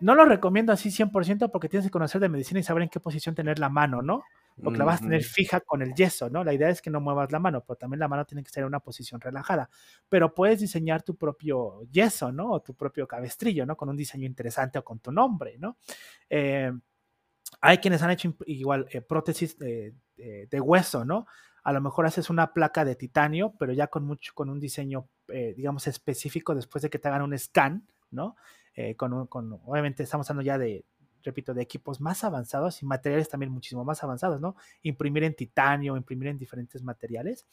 [0.00, 3.00] No lo recomiendo así 100% porque tienes que conocer de medicina y saber en qué
[3.00, 4.24] posición tener la mano, ¿no?
[4.62, 6.44] Porque la vas a tener fija con el yeso, ¿no?
[6.44, 8.62] La idea es que no muevas la mano, pero también la mano tiene que estar
[8.62, 9.70] en una posición relajada.
[10.08, 12.50] Pero puedes diseñar tu propio yeso, ¿no?
[12.50, 13.76] O tu propio cabestrillo, ¿no?
[13.76, 15.78] Con un diseño interesante o con tu nombre, ¿no?
[16.28, 16.70] Eh,
[17.60, 19.94] hay quienes han hecho igual eh, prótesis de,
[20.60, 21.26] hueso, ¿no?
[21.64, 25.08] A lo mejor haces una placa de titanio, pero ya con mucho, con un diseño,
[25.28, 28.36] eh, digamos, específico después de que te hagan un scan, ¿no?
[28.74, 29.12] Eh, con,
[29.64, 30.84] obviamente estamos hablando ya de,
[31.22, 34.56] repito, de equipos más avanzados y materiales también muchísimo más avanzados, ¿no?
[34.82, 37.46] Imprimir en titanio, imprimir en diferentes materiales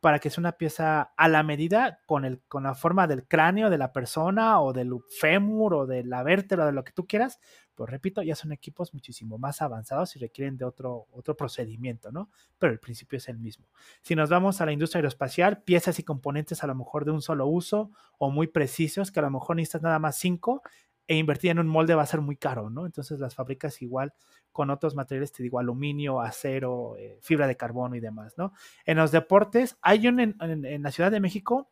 [0.00, 3.70] para que sea una pieza a la medida con, el, con la forma del cráneo
[3.70, 7.40] de la persona o del fémur o de la vértebra, de lo que tú quieras,
[7.74, 12.30] pues repito, ya son equipos muchísimo más avanzados y requieren de otro, otro procedimiento, ¿no?
[12.58, 13.66] Pero el principio es el mismo.
[14.02, 17.22] Si nos vamos a la industria aeroespacial, piezas y componentes a lo mejor de un
[17.22, 20.62] solo uso o muy precisos, que a lo mejor necesitas nada más cinco,
[21.06, 22.86] e invertir en un molde va a ser muy caro, ¿no?
[22.86, 24.14] Entonces las fábricas igual
[24.52, 28.52] con otros materiales, te digo, aluminio, acero, eh, fibra de carbono y demás, ¿no?
[28.86, 31.70] En los deportes, hay un en, la Ciudad de México,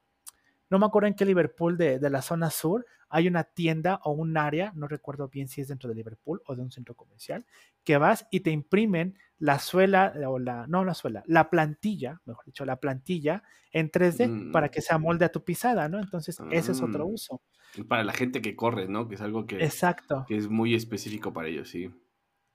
[0.72, 4.12] no me acuerdo en qué Liverpool de, de, la zona sur, hay una tienda o
[4.12, 7.44] un área, no recuerdo bien si es dentro de Liverpool o de un centro comercial,
[7.84, 12.46] que vas y te imprimen la suela, o la, no la suela, la plantilla, mejor
[12.46, 14.70] dicho, la plantilla en 3D para mm.
[14.70, 15.98] que se amolde a tu pisada, ¿no?
[15.98, 17.12] Entonces, ese es otro mm.
[17.12, 17.42] uso.
[17.86, 19.08] Para la gente que corre, ¿no?
[19.08, 20.24] Que es algo que, Exacto.
[20.26, 21.90] que es muy específico para ellos, sí.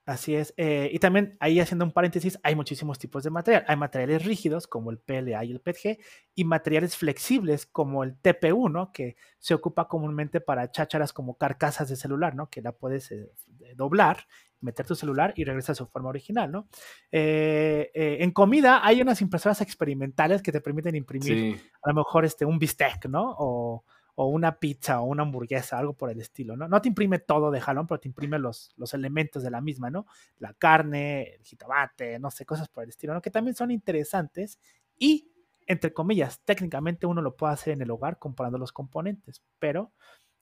[0.08, 0.54] Así es.
[0.56, 3.66] Eh, y también ahí haciendo un paréntesis, hay muchísimos tipos de material.
[3.68, 5.98] Hay materiales rígidos como el PLA y el PETG
[6.34, 8.94] y materiales flexibles como el TPU, ¿no?
[8.94, 12.50] Que se ocupa comúnmente para chácharas como carcasas de celular, ¿no?
[12.50, 13.34] Que la puedes eh,
[13.76, 14.28] doblar,
[14.62, 16.70] meter tu celular y regresa a su forma original, ¿no?
[17.12, 22.46] Eh, en comida hay unas impresoras experimentales que te permiten imprimir a lo mejor este,
[22.46, 23.36] un bistec, ¿no?
[23.38, 23.84] O,
[24.20, 26.68] o una pizza o una hamburguesa, algo por el estilo, ¿no?
[26.68, 29.92] No te imprime todo de jalón, pero te imprime los, los elementos de la misma,
[29.92, 30.08] ¿no?
[30.40, 33.22] La carne, el jitomate, no sé, cosas por el estilo, ¿no?
[33.22, 34.60] Que también son interesantes
[34.98, 35.30] y,
[35.68, 39.94] entre comillas, técnicamente uno lo puede hacer en el hogar comparando los componentes, pero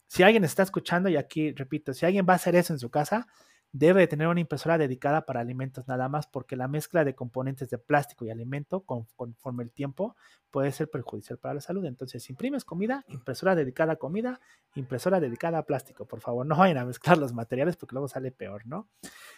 [0.07, 2.89] si alguien está escuchando, y aquí repito, si alguien va a hacer eso en su
[2.89, 3.28] casa,
[3.78, 7.69] debe de tener una impresora dedicada para alimentos nada más, porque la mezcla de componentes
[7.69, 10.15] de plástico y alimento conforme el tiempo
[10.49, 11.84] puede ser perjudicial para la salud.
[11.84, 14.39] Entonces, imprimes comida, impresora dedicada a comida,
[14.76, 16.05] impresora dedicada a plástico.
[16.05, 18.88] Por favor, no vayan a mezclar los materiales porque luego sale peor, ¿no?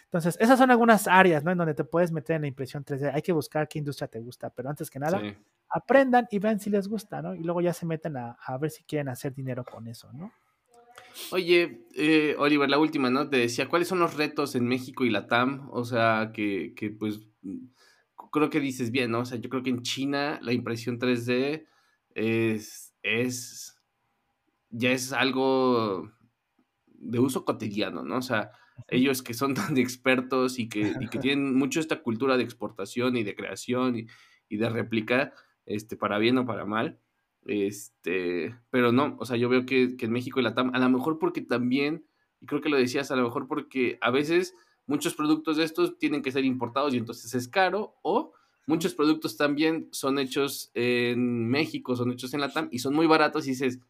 [0.04, 1.50] Entonces, esas son algunas áreas, ¿no?
[1.50, 3.10] En donde te puedes meter en la impresión 3D.
[3.12, 5.20] Hay que buscar qué industria te gusta, pero antes que nada,
[5.68, 7.34] aprendan y vean si les gusta, ¿no?
[7.34, 10.30] Y luego ya se meten a, a ver si quieren hacer dinero con eso, ¿no?
[11.30, 13.28] Oye, eh, Oliver, la última, ¿no?
[13.28, 15.68] Te decía, ¿cuáles son los retos en México y la TAM?
[15.70, 17.20] O sea, que, que pues
[18.30, 19.20] creo que dices bien, ¿no?
[19.20, 21.66] O sea, yo creo que en China la impresión 3D
[22.14, 23.78] es, es
[24.70, 26.10] ya es algo
[26.86, 28.18] de uso cotidiano, ¿no?
[28.18, 28.50] O sea,
[28.88, 33.16] ellos que son tan expertos y que, y que tienen mucho esta cultura de exportación
[33.16, 34.06] y de creación y,
[34.48, 35.32] y de réplica,
[35.66, 37.00] este, para bien o para mal,
[37.46, 40.88] este, pero no, o sea, yo veo que, en México y la TAM, a lo
[40.90, 42.04] mejor porque también
[42.40, 44.54] Y creo que lo decías a lo mejor porque a veces
[44.86, 48.32] muchos productos de estos tienen que ser importados y entonces es caro o
[48.66, 53.46] muchos productos también son hechos en México, son hechos en Latam y son muy baratos
[53.46, 53.80] y dices,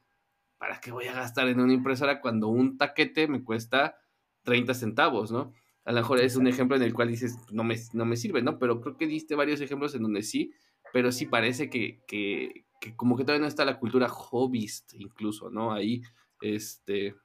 [0.57, 3.97] ¿para qué voy a gastar en una impresora cuando un taquete me cuesta
[4.45, 5.53] 30 centavos, ¿no?
[5.85, 8.43] A lo mejor es un ejemplo en el cual dices, no me, no me sirve,
[8.43, 8.59] ¿no?
[8.59, 10.53] Pero creo que diste varios ejemplos en donde sí,
[10.93, 15.51] pero sí parece que, que, que como que todavía no está la cultura hobbyist incluso,
[15.51, 15.73] ¿no?
[15.73, 16.03] Ahí,
[16.41, 17.17] este,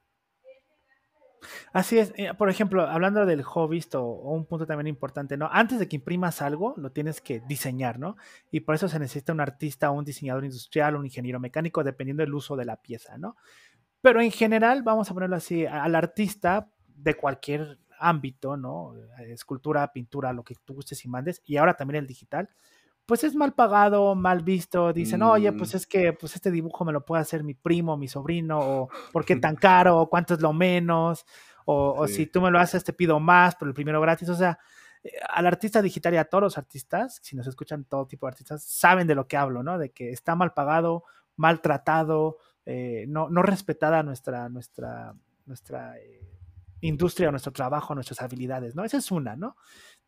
[1.71, 5.49] Así es, eh, por ejemplo, hablando del hobby, o, un punto también importante, ¿no?
[5.51, 8.15] Antes de que imprimas algo, lo tienes que diseñar, ¿no?
[8.51, 12.33] Y por eso se necesita un artista, un diseñador industrial, un ingeniero mecánico, dependiendo del
[12.33, 13.35] uso de la pieza, ¿no?
[14.01, 18.95] Pero en general, vamos a ponerlo así, al artista de cualquier ámbito, ¿no?
[19.27, 22.49] Escultura, pintura, lo que tú gustes y mandes, y ahora también el digital,
[23.05, 24.93] pues es mal pagado, mal visto.
[24.93, 25.77] Dicen, oye, pues mm.
[25.77, 29.25] es que pues este dibujo me lo puede hacer mi primo, mi sobrino, o ¿por
[29.25, 30.07] qué tan caro?
[30.09, 31.25] ¿Cuánto es lo menos?
[31.65, 34.29] O, si tú me lo haces, te pido más, pero el primero gratis.
[34.29, 34.59] O sea,
[35.03, 38.31] eh, al artista digital y a todos los artistas, si nos escuchan todo tipo de
[38.31, 39.77] artistas, saben de lo que hablo, ¿no?
[39.77, 41.03] De que está mal pagado,
[41.35, 46.21] maltratado, eh, no, no respetada nuestra, nuestra, nuestra eh,
[46.81, 48.83] industria, nuestro trabajo, nuestras habilidades, ¿no?
[48.83, 49.55] Esa es una, ¿no?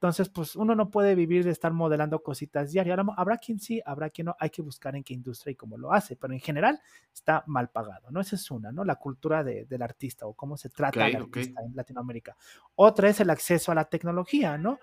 [0.05, 2.99] Entonces, pues uno no puede vivir de estar modelando cositas diarias.
[3.17, 4.35] Habrá quien sí, habrá quien no.
[4.39, 6.79] Hay que buscar en qué industria y cómo lo hace, pero en general
[7.11, 8.21] está mal pagado, ¿no?
[8.21, 8.85] Esa es una, ¿no?
[8.85, 12.37] La cultura del artista o cómo se trata al artista en Latinoamérica.
[12.75, 14.79] Otra es el acceso a la tecnología, ¿no?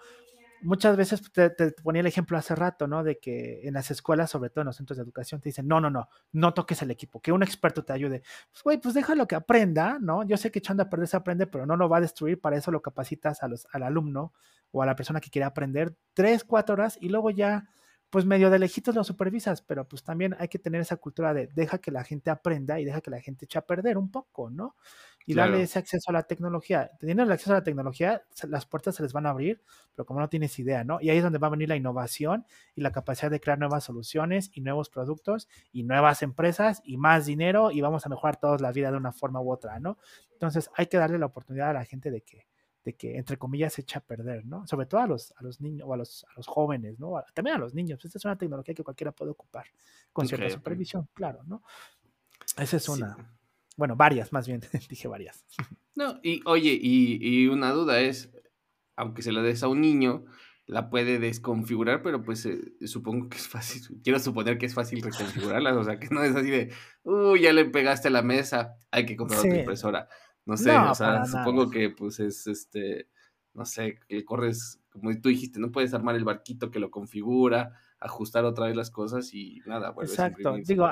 [0.63, 1.51] Muchas veces te,
[1.83, 3.05] ponía el ejemplo hace rato, ¿no?
[3.05, 5.81] De que en las escuelas, sobre todo en los centros de educación, te dicen, no,
[5.81, 8.23] no, no, no toques el equipo, que un experto te ayude.
[8.51, 10.23] Pues, güey, pues déjalo que aprenda, ¿no?
[10.25, 12.57] Yo sé que echando a perder se aprende, pero no lo va a destruir, para
[12.57, 14.33] eso lo capacitas a los, al alumno
[14.71, 17.69] o a la persona que quiere aprender tres, cuatro horas y luego ya
[18.13, 21.47] pues medio de lejitos lo supervisas, pero pues también hay que tener esa cultura de
[21.47, 24.51] deja que la gente aprenda y deja que la gente eche a perder un poco,
[24.51, 24.77] ¿no?
[25.25, 26.91] Y darle ese acceso a la tecnología.
[27.01, 29.63] Teniendo el acceso a la tecnología, las puertas se les van a abrir,
[29.95, 31.01] pero como no tienes idea, ¿no?
[31.01, 32.45] Y ahí es donde va a venir la innovación
[32.75, 37.25] y la capacidad de crear nuevas soluciones y nuevos productos y nuevas empresas y más
[37.25, 39.97] dinero y vamos a mejorar todos la vida de una forma u otra, ¿no?
[40.35, 42.47] Entonces hay que darle la oportunidad a la gente de que,
[42.85, 44.67] de que, entre comillas, se echa a perder, ¿no?
[44.67, 47.23] Sobre todo a los, a los niños o a los, a los jóvenes, ¿no?
[47.35, 48.05] también a los niños.
[48.05, 49.67] Esta es una tecnología que cualquiera puede ocupar
[50.13, 51.63] con cierta supervisión, claro, ¿no?
[52.59, 53.17] Esa es una.
[53.77, 55.45] Bueno, varias, más bien, dije varias.
[55.95, 58.31] No, y oye, y, una duda es,
[58.97, 60.25] aunque se la des a un niño,
[60.67, 65.03] la puede desconfigurar, pero pues eh, supongo que es fácil, quiero suponer que es fácil
[65.03, 66.73] reconfigurarla, o sea, que no es así de,
[67.03, 70.09] uy, ya le pegaste a la mesa, hay que comprar otra impresora.
[70.45, 73.09] No sé, o sea, supongo que pues es este,
[73.55, 77.73] no sé, que corres, como tú dijiste, no puedes armar el barquito que lo configura,
[78.01, 80.89] ajustar otra vez las cosas y nada, Exacto, digo,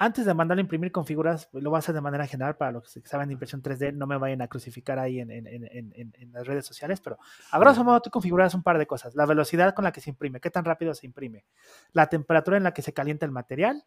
[0.00, 2.94] antes de mandarlo a imprimir configuras, lo vas a hacer de manera general para los
[2.94, 6.32] que saben de impresión 3D, no me vayan a crucificar ahí en, en, en, en,
[6.32, 7.18] las redes sociales, pero
[7.50, 10.10] a grosso modo tú configuras un par de cosas, la velocidad con la que se
[10.10, 11.44] imprime, qué tan rápido se imprime,
[11.92, 13.84] la temperatura en la que se calienta el material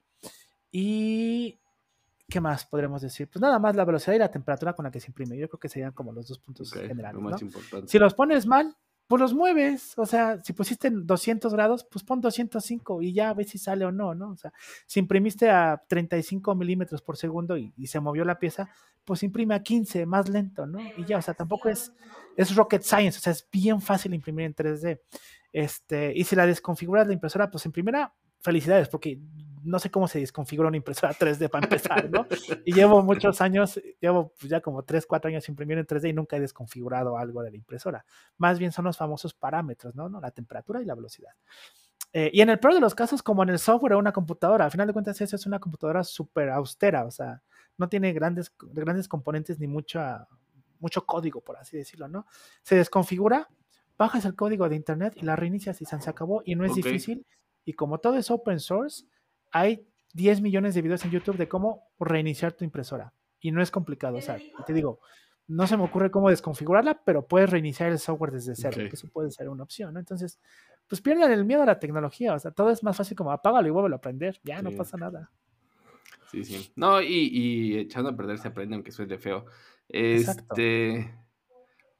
[0.70, 1.61] y
[2.32, 3.28] ¿Qué más podremos decir?
[3.28, 5.38] Pues nada más la velocidad y la temperatura con la que se imprime.
[5.38, 7.22] Yo creo que serían como los dos puntos generales.
[7.88, 8.74] Si los pones mal,
[9.06, 9.98] pues los mueves.
[9.98, 13.84] O sea, si pusiste 200 grados, pues pon 205 y ya a ver si sale
[13.84, 14.32] o no, ¿no?
[14.32, 14.54] O sea,
[14.86, 18.70] si imprimiste a 35 milímetros por segundo y, se movió la pieza,
[19.04, 20.80] pues imprime a 15, más lento, ¿no?
[20.96, 21.92] Y ya, o sea, tampoco es,
[22.38, 25.02] es rocket science, o sea, es bien fácil imprimir en 3D.
[25.52, 29.20] Este, y si la desconfiguras la impresora, pues en primera, felicidades, porque
[29.64, 32.26] no sé cómo se desconfigura una impresora 3D para empezar, ¿no?
[32.66, 36.14] Y llevo muchos años, llevo pues, ya como 3, 4 años imprimiendo en 3D y
[36.14, 38.06] nunca he desconfigurado algo de la impresora.
[38.38, 40.10] Más bien son los famosos parámetros, ¿no?
[40.20, 41.32] La temperatura y la velocidad.
[42.14, 44.66] Eh, y en el peor de los casos, como en el software de una computadora,
[44.66, 47.42] al final de cuentas eso es una computadora súper austera, o sea,
[47.78, 50.28] no tiene grandes, grandes componentes ni mucha,
[50.80, 52.26] mucho código, por así decirlo, ¿no?
[52.64, 53.50] Se desconfigura,
[53.98, 57.26] bajas el código de internet y la reinicias y se acabó y no es difícil.
[57.64, 59.06] Y como todo es open source,
[59.52, 63.14] hay 10 millones de videos en YouTube de cómo reiniciar tu impresora.
[63.40, 64.18] Y no es complicado.
[64.18, 65.00] O sea, te digo,
[65.48, 69.10] no se me ocurre cómo desconfigurarla, pero puedes reiniciar el software desde cero, que eso
[69.10, 70.00] puede ser una opción, ¿no?
[70.00, 70.40] Entonces,
[70.88, 72.34] pues pierdan el miedo a la tecnología.
[72.34, 74.40] O sea, todo es más fácil como apágalo y vuelve a aprender.
[74.44, 75.32] Ya, no pasa nada.
[76.32, 76.72] Sí, sí.
[76.76, 79.46] No, y, echando a perder se aprende, aunque suene feo.
[79.90, 81.14] Este.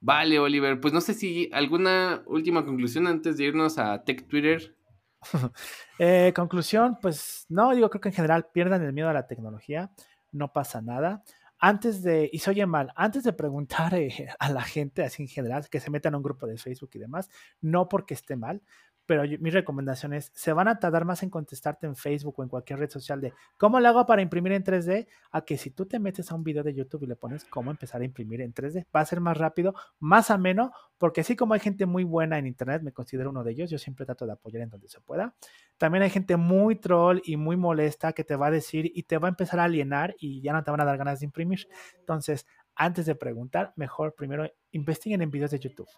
[0.00, 0.80] Vale, Oliver.
[0.80, 4.74] Pues no sé si alguna última conclusión antes de irnos a Tech Twitter.
[5.98, 9.92] Eh, conclusión, pues no, digo, creo que en general pierdan el miedo a la tecnología,
[10.32, 11.22] no pasa nada.
[11.58, 15.28] Antes de, y se oye mal, antes de preguntar eh, a la gente, así en
[15.28, 18.62] general, que se metan a un grupo de Facebook y demás, no porque esté mal,
[19.06, 22.48] pero mi recomendación es, se van a tardar más en contestarte en Facebook o en
[22.48, 25.86] cualquier red social de cómo lo hago para imprimir en 3D, a que si tú
[25.86, 28.54] te metes a un video de YouTube y le pones cómo empezar a imprimir en
[28.54, 32.38] 3D, va a ser más rápido, más ameno, porque así como hay gente muy buena
[32.38, 35.00] en Internet, me considero uno de ellos, yo siempre trato de apoyar en donde se
[35.00, 35.34] pueda,
[35.78, 39.18] también hay gente muy troll y muy molesta que te va a decir y te
[39.18, 41.66] va a empezar a alienar y ya no te van a dar ganas de imprimir.
[41.98, 45.88] Entonces, antes de preguntar, mejor primero investiguen en videos de YouTube.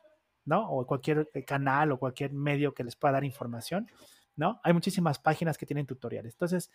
[0.45, 0.68] ¿No?
[0.70, 3.90] O cualquier eh, canal o cualquier medio que les pueda dar información,
[4.36, 4.61] ¿no?
[4.62, 6.34] Hay muchísimas páginas que tienen tutoriales.
[6.34, 6.70] Entonces,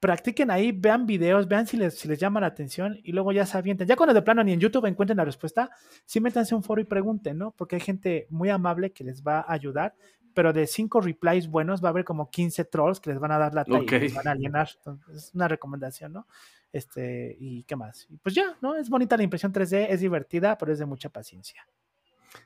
[0.00, 3.46] practiquen ahí, vean videos, vean si les, si les llama la atención y luego ya
[3.46, 3.88] se avienten.
[3.88, 5.70] Ya cuando de plano ni en YouTube encuentren la respuesta,
[6.04, 7.50] sí métanse un foro y pregunten, ¿no?
[7.52, 9.94] Porque hay gente muy amable que les va a ayudar,
[10.34, 13.38] pero de cinco replies buenos va a haber como 15 trolls que les van a
[13.38, 14.68] dar la talla y les van a alienar.
[15.12, 16.26] es una recomendación, ¿no?
[16.72, 18.06] Este, y qué más.
[18.08, 18.76] Y pues ya, ¿no?
[18.76, 21.66] Es bonita la impresión 3D, es divertida, pero es de mucha paciencia.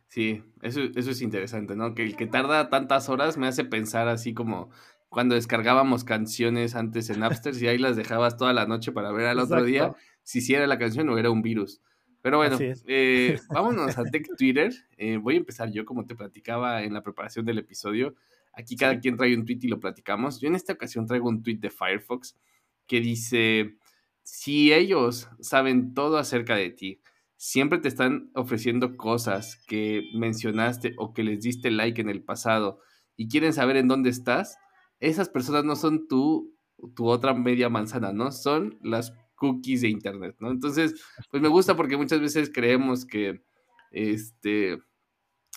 [0.08, 1.94] Sí, eso, eso es interesante, ¿no?
[1.94, 4.70] Que el que tarda tantas horas me hace pensar así como
[5.08, 9.26] cuando descargábamos canciones antes en Napster y ahí las dejabas toda la noche para ver
[9.26, 11.80] al otro día si sí era la canción o era un virus.
[12.22, 14.72] Pero bueno, eh, vámonos a Tech Twitter.
[14.96, 18.14] Eh, voy a empezar yo, como te platicaba en la preparación del episodio.
[18.54, 20.40] Aquí cada quien trae un tweet y lo platicamos.
[20.40, 22.38] Yo en esta ocasión traigo un tweet de Firefox
[22.86, 23.76] que dice,
[24.22, 27.00] si ellos saben todo acerca de ti,
[27.44, 32.78] siempre te están ofreciendo cosas que mencionaste o que les diste like en el pasado
[33.16, 34.58] y quieren saber en dónde estás,
[35.00, 36.56] esas personas no son tú,
[36.94, 38.30] tu otra media manzana, ¿no?
[38.30, 40.36] Son las cookies de Internet.
[40.40, 40.94] Entonces,
[41.32, 43.42] pues me gusta porque muchas veces creemos que
[43.90, 44.74] este,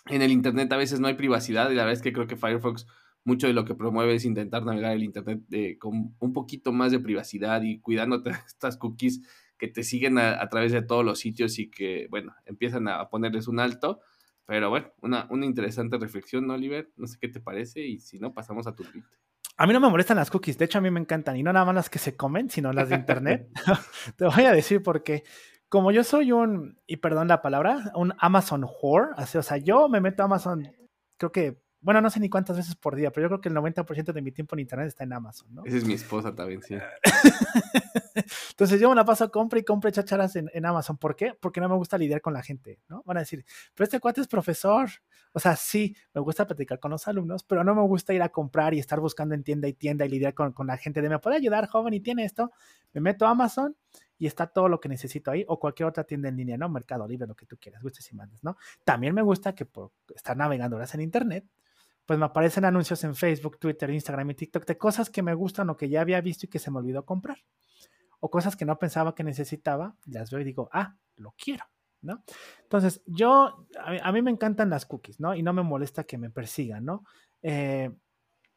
[0.07, 2.35] en el Internet a veces no hay privacidad y la verdad es que creo que
[2.35, 2.87] Firefox
[3.23, 5.43] mucho de lo que promueve es intentar navegar el Internet
[5.77, 9.21] con un poquito más de privacidad y cuidándote estas cookies
[9.57, 13.47] que te siguen a, través de todos los sitios y que, bueno, empiezan a ponerles
[13.47, 14.01] un alto.
[14.45, 16.91] Pero bueno, una, una interesante reflexión, ¿no, Oliver?
[16.97, 19.03] No sé qué te parece y si no, pasamos a tu tweet.
[19.57, 21.53] A mí no me molestan las cookies, de hecho a mí me encantan y no
[21.53, 23.49] nada más las que se comen, sino las de internet.
[24.17, 25.23] te voy a decir porque
[25.69, 30.01] como yo soy un, y perdón la palabra, un Amazon whore, o sea, yo me
[30.01, 30.67] meto a Amazon,
[31.17, 33.55] creo que bueno, no sé ni cuántas veces por día, pero yo creo que el
[33.55, 35.63] 90% de mi tiempo en internet está en Amazon, ¿no?
[35.65, 36.75] Esa es mi esposa también, sí.
[38.49, 40.97] Entonces yo me la paso compra y compra chacharas en, en, Amazon.
[40.97, 41.37] ¿Por qué?
[41.39, 43.03] Porque no me gusta lidiar con la gente, ¿no?
[43.05, 44.89] Van a decir, pero este cuate es profesor.
[45.31, 48.29] O sea, sí, me gusta platicar con los alumnos, pero no me gusta ir a
[48.29, 51.09] comprar y estar buscando en tienda y tienda y lidiar con, con la gente de,
[51.09, 51.93] ¿me puede ayudar, joven?
[51.93, 52.51] Y tiene esto.
[52.93, 53.75] Me meto a Amazon
[54.17, 56.67] y está todo lo que necesito ahí o cualquier otra tienda en línea, ¿no?
[56.67, 58.57] Mercado Libre, lo que tú quieras, gustes y mandes, ¿no?
[58.83, 61.45] También me gusta que por estar navegando horas en internet,
[62.05, 65.69] pues me aparecen anuncios en Facebook, Twitter, Instagram y TikTok de cosas que me gustan
[65.69, 67.37] o que ya había visto y que se me olvidó comprar.
[68.19, 71.65] O cosas que no pensaba que necesitaba, las veo y digo, ah, lo quiero,
[72.01, 72.23] ¿no?
[72.61, 75.35] Entonces, yo, a mí, me encantan las cookies, ¿no?
[75.35, 77.03] Y no me molesta que me persigan, ¿no?
[77.41, 77.91] Eh,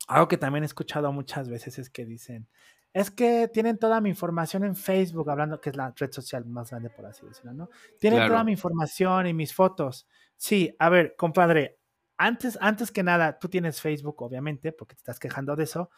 [0.09, 2.49] algo que también he escuchado muchas veces es que dicen,
[2.92, 6.70] es que tienen toda mi información en Facebook, hablando que es la red social más
[6.70, 7.70] grande, por así decirlo, ¿no?
[7.99, 10.07] Tienen toda mi información y mis fotos.
[10.36, 11.77] Sí, a ver, compadre,
[12.18, 15.90] antes, antes que nada, tú tienes Facebook, obviamente, porque te estás quejando de eso,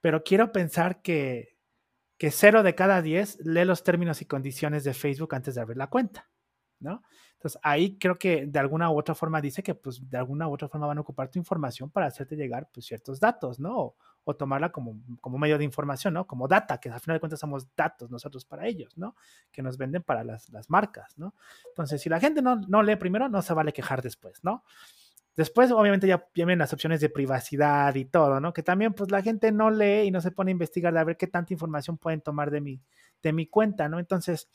[0.00, 1.56] pero quiero pensar que,
[2.18, 5.78] que cero de cada diez lee los términos y condiciones de Facebook antes de abrir
[5.78, 6.30] la cuenta,
[6.78, 7.02] ¿no?
[7.34, 10.52] Entonces, ahí creo que de alguna u otra forma dice que, pues, de alguna u
[10.52, 13.96] otra forma van a ocupar tu información para hacerte llegar, pues, ciertos datos, ¿no?
[14.24, 16.28] O, tomarla como, como medio de información, ¿no?
[16.28, 19.16] Como data, que al final de cuentas somos datos nosotros para ellos, ¿no?
[19.50, 21.34] Que nos venden para las, las marcas, ¿no?
[21.66, 24.62] Entonces, si la gente no, no lee primero, no se vale quejar después, ¿no?
[25.34, 28.52] Después, obviamente, ya vienen las opciones de privacidad y todo, ¿no?
[28.52, 31.04] Que también, pues, la gente no lee y no se pone a investigar de a
[31.04, 32.82] ver qué tanta información pueden tomar de mi,
[33.22, 33.98] de mi cuenta, ¿no?
[33.98, 34.48] Entonces,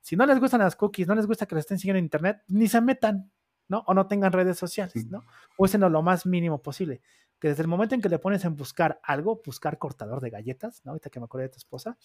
[0.00, 2.42] si no les gustan las cookies, no les gusta que les estén siguiendo en Internet,
[2.48, 3.30] ni se metan,
[3.68, 3.84] ¿no?
[3.86, 5.22] O no tengan redes sociales, ¿no?
[5.58, 7.02] Úsenlo lo más mínimo posible.
[7.38, 10.82] Que desde el momento en que le pones en buscar algo, buscar cortador de galletas,
[10.84, 10.92] ¿no?
[10.92, 11.98] Ahorita que me acordé de tu esposa,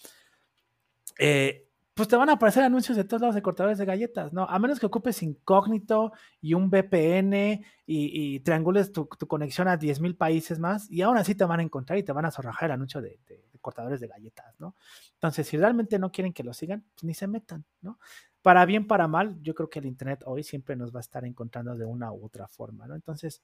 [1.18, 1.67] eh,
[1.98, 4.44] pues te van a aparecer anuncios de todos lados de cortadores de galletas, ¿no?
[4.44, 10.60] A menos que ocupes incógnito y un VPN y, triangules tu, conexión a 10.000 países
[10.60, 13.02] más, y aún así te van a encontrar y te van a zorrajar el anuncio
[13.02, 13.18] de,
[13.60, 14.76] cortadores de galletas, ¿no?
[15.14, 17.98] Entonces, si realmente no quieren que lo sigan, pues ni se metan, ¿no?
[18.42, 21.24] Para bien, para mal, yo creo que el Internet hoy siempre nos va a estar
[21.24, 22.94] encontrando de una u otra forma, ¿no?
[22.94, 23.42] Entonces,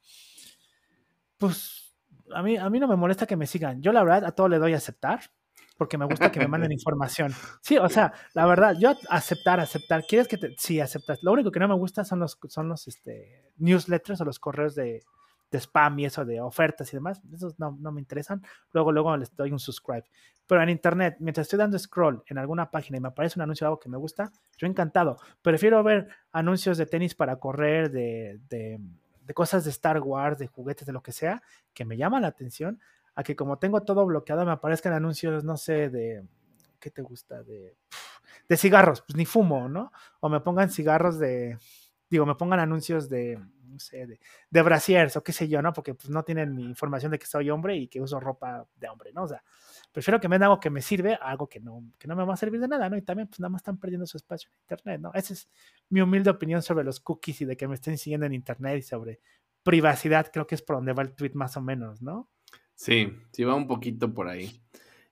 [1.38, 1.92] pues
[2.32, 3.82] a mí, a mí no me molesta que me sigan.
[3.82, 5.22] Yo la verdad a todo le doy a aceptar
[5.76, 7.32] porque me gusta que me manden información.
[7.60, 10.54] Sí, o sea, la verdad, yo aceptar, aceptar, ¿quieres que te...?
[10.58, 11.22] Sí, aceptas.
[11.22, 14.74] Lo único que no me gusta son los, son los este, newsletters o los correos
[14.74, 15.02] de,
[15.50, 17.20] de spam y eso de ofertas y demás.
[17.32, 18.42] Esos no, no, me interesan.
[18.72, 20.04] Luego, luego les doy un subscribe.
[20.46, 23.64] Pero en internet, mientras estoy dando scroll en alguna página y me aparece un anuncio
[23.64, 25.18] de algo que me gusta, yo encantado.
[25.42, 28.78] Prefiero ver anuncios de tenis para correr, de, de
[29.26, 32.28] de cosas de Star Wars, de juguetes, de lo que sea, que me llama la
[32.28, 32.80] atención,
[33.14, 36.26] a que como tengo todo bloqueado me aparezcan anuncios, no sé, de,
[36.80, 37.42] ¿qué te gusta?
[37.42, 37.76] De,
[38.48, 39.92] de cigarros, pues ni fumo, ¿no?
[40.20, 41.58] O me pongan cigarros de,
[42.10, 45.72] digo, me pongan anuncios de, no sé, de, de brasiers o qué sé yo, ¿no?
[45.72, 48.88] Porque pues no tienen mi información de que soy hombre y que uso ropa de
[48.88, 49.24] hombre, ¿no?
[49.24, 49.42] O sea,
[49.92, 52.24] prefiero que me den algo que me sirve a algo que no, que no me
[52.24, 52.96] va a servir de nada, ¿no?
[52.96, 55.12] Y también, pues nada más están perdiendo su espacio en Internet, ¿no?
[55.14, 55.48] Esa es
[55.88, 58.82] mi humilde opinión sobre los cookies y de que me estén siguiendo en Internet y
[58.82, 59.20] sobre
[59.62, 62.28] privacidad, creo que es por donde va el tweet más o menos, ¿no?
[62.74, 64.60] Sí, sí va un poquito por ahí.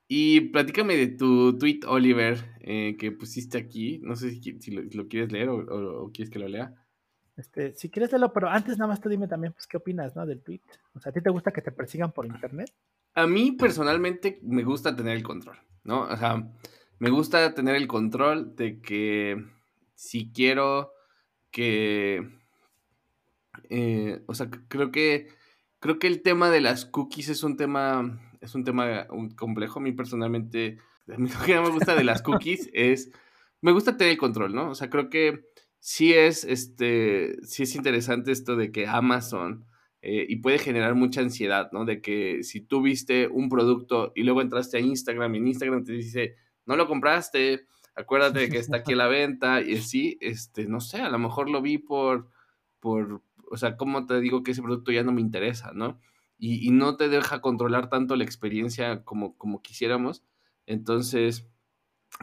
[0.09, 3.99] Y platícame de tu tweet, Oliver, eh, que pusiste aquí.
[4.03, 6.75] No sé si, lo, quieres leer o, quieres que lo lea.
[7.37, 10.27] Este, si quieres leerlo, pero antes nada más tú dime también, pues, ¿qué opinas, no?
[10.27, 10.61] Del tweet.
[10.95, 12.71] O sea, ¿a ti te gusta que te persigan por internet?
[13.15, 16.03] A mí personalmente me gusta tener el control, ¿no?
[16.03, 16.47] O sea,
[16.99, 19.43] me gusta tener el control de que
[19.95, 20.93] si quiero
[21.51, 22.29] que...
[23.71, 25.29] Eh, o sea, creo que
[25.83, 29.81] creo que el tema de las cookies es un tema, es un tema complejo.
[29.81, 30.79] A mí personalmente,
[31.13, 33.11] a mí lo que me gusta de las cookies es,
[33.61, 34.71] me gusta tener el control, ¿no?
[34.71, 35.45] O sea, creo que
[35.81, 39.67] sí es, este, sí es interesante esto de que Amazon,
[40.03, 41.85] eh, y puede generar mucha ansiedad, ¿no?
[41.85, 45.85] De que si tú viste un producto y luego entraste a Instagram y en Instagram
[45.85, 47.67] te dice, no lo compraste,
[47.97, 51.19] acuérdate de que está aquí a la venta y así, este, no sé, a lo
[51.19, 52.31] mejor lo vi por,
[52.79, 53.23] por,
[53.53, 56.01] o sea, ¿cómo te digo que ese producto ya no me interesa, ¿no?
[56.39, 60.25] Y, no te deja controlar tanto la experiencia como, como quisiéramos.
[60.67, 61.47] Entonces,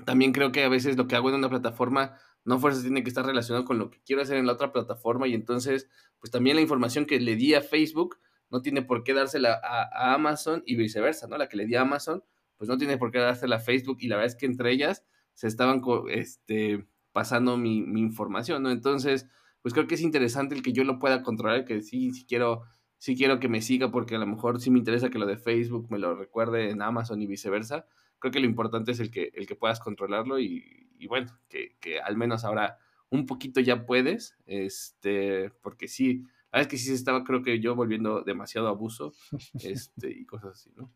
[0.06, 3.10] también creo que a veces lo que hago en una plataforma no fuerza tiene que
[3.10, 5.88] estar relacionado con lo que quiero hacer en la otra plataforma y entonces,
[6.20, 8.18] pues también la información que le di a Facebook
[8.50, 11.38] no tiene por qué dársela a, Amazon y viceversa, ¿no?
[11.38, 12.24] La que le di a Amazon,
[12.58, 15.06] pues no tiene por qué dársela a Facebook y la verdad es que entre ellas
[15.34, 18.72] se estaban este, pasando mi, mi información, ¿no?
[18.72, 19.28] Entonces,
[19.62, 22.64] pues creo que es interesante el que yo lo pueda controlar, que sí, sí quiero,
[22.98, 25.38] sí quiero que me siga porque a lo mejor sí me interesa que lo de
[25.38, 27.86] Facebook me lo recuerde en Amazon y viceversa.
[28.20, 31.78] Creo que lo importante es el que, el que puedas controlarlo y, y bueno, que,
[31.80, 32.78] que, al menos ahora
[33.10, 37.42] un poquito ya puedes, este, porque sí, la verdad es que sí se estaba, creo
[37.42, 39.14] que yo volviendo demasiado abuso,
[39.64, 40.92] este, y cosas así, ¿no?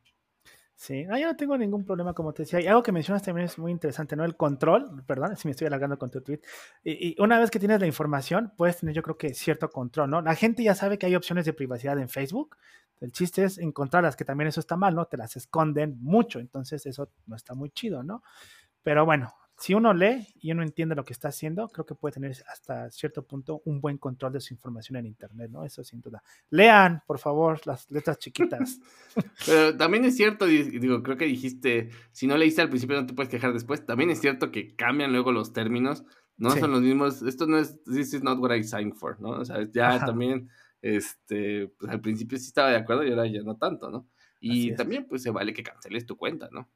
[0.76, 2.60] Sí, yo no tengo ningún problema, como te decía.
[2.60, 4.26] Y algo que mencionas también es muy interesante, ¿no?
[4.26, 6.42] El control, perdón, si me estoy alargando con tu tweet.
[6.84, 10.22] Y, una vez que tienes la información, puedes tener, yo creo que cierto control, ¿no?
[10.22, 12.58] La gente ya sabe que hay opciones de privacidad en Facebook.
[13.00, 15.06] El chiste es encontrarlas, que también eso está mal, ¿no?
[15.06, 18.24] Te las esconden mucho, entonces eso no está muy chido, ¿no?
[18.82, 22.14] Pero bueno, si uno lee y uno entiende lo que está haciendo, creo que puede
[22.14, 25.64] tener hasta cierto punto un buen control de su información en Internet, ¿no?
[25.64, 26.24] Eso sin duda.
[26.50, 28.80] Lean, por favor, las letras chiquitas.
[29.46, 33.14] Pero también es cierto, digo, creo que dijiste, si no leíste al principio no te
[33.14, 33.86] puedes quejar después.
[33.86, 36.04] También es cierto que cambian luego los términos,
[36.38, 37.22] no son los mismos.
[37.22, 39.30] Esto no es, this is not what I signed for, ¿no?
[39.30, 40.50] O sea, ya también,
[40.82, 44.10] este, pues al principio sí estaba de acuerdo y ahora ya no tanto, ¿no?
[44.42, 46.70] Y también, pues se vale que canceles tu cuenta, ¿no?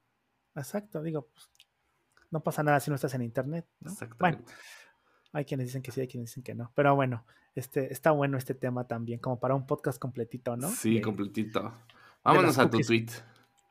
[0.55, 1.49] Exacto, digo, pues
[2.31, 3.65] no pasa nada si no estás en internet.
[3.79, 3.93] ¿no?
[4.19, 4.39] Bueno,
[5.33, 6.71] hay quienes dicen que sí, hay quienes dicen que no.
[6.75, 7.25] Pero bueno,
[7.55, 10.69] este, está bueno este tema también, como para un podcast completito, ¿no?
[10.69, 11.73] Sí, completito.
[12.23, 13.07] Vámonos a tu tweet.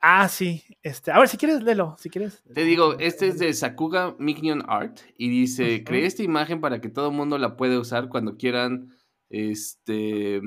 [0.01, 0.63] Ah, sí.
[0.83, 2.43] Este, a ver, si quieres, léelo, si quieres.
[2.53, 6.89] Te digo, este es de Sakuga Mignon Art y dice, creé esta imagen para que
[6.89, 8.95] todo el mundo la pueda usar cuando quieran,
[9.29, 10.41] este,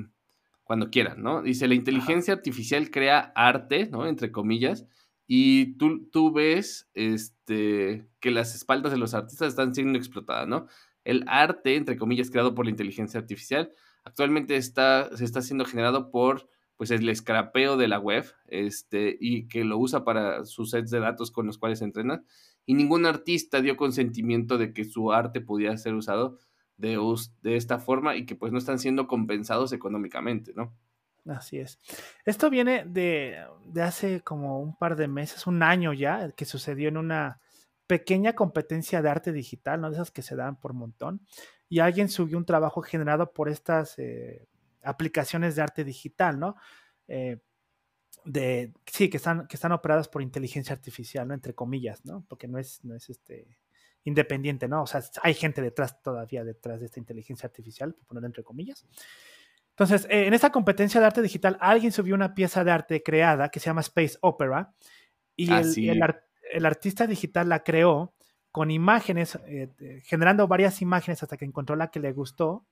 [0.64, 1.42] cuando quieran, ¿no?
[1.42, 4.06] Dice, la inteligencia artificial crea arte, ¿no?
[4.06, 4.86] Entre comillas,
[5.33, 10.66] y tú, tú ves este, que las espaldas de los artistas están siendo explotadas, ¿no?
[11.05, 13.70] El arte, entre comillas, creado por la inteligencia artificial,
[14.03, 19.47] actualmente está, se está siendo generado por pues el escrapeo de la web este, y
[19.47, 22.24] que lo usa para sus sets de datos con los cuales entrena.
[22.66, 26.39] Y ningún artista dio consentimiento de que su arte pudiera ser usado
[26.76, 26.99] de,
[27.43, 30.74] de esta forma y que pues no están siendo compensados económicamente, ¿no?
[31.27, 31.79] Así es.
[32.25, 33.39] Esto viene de,
[33.83, 37.41] hace como un par de meses, un año ya, que sucedió en una
[37.87, 39.91] pequeña competencia de arte digital, ¿no?
[39.91, 41.21] De esas que se dan por montón.
[41.68, 44.47] Y alguien subió un trabajo generado por estas eh,
[44.83, 46.57] aplicaciones de arte digital, ¿no?
[47.09, 47.39] Eh,
[48.25, 51.35] de, sí, que están, que están operadas por inteligencia artificial, ¿no?
[51.35, 52.25] Entre comillas, ¿no?
[52.29, 53.59] Porque no es, no es este
[54.05, 54.83] independiente, ¿no?
[54.83, 58.87] O sea, hay gente detrás todavía detrás de esta inteligencia artificial, por ponerlo entre comillas.
[59.81, 63.49] Entonces, eh, en esta competencia de arte digital, alguien subió una pieza de arte creada
[63.49, 64.74] que se llama Space Opera
[65.35, 65.62] y ah,
[66.53, 68.12] el, artista digital la creó
[68.53, 72.66] con imágenes, eh, generando varias imágenes hasta que encontró la que le gustó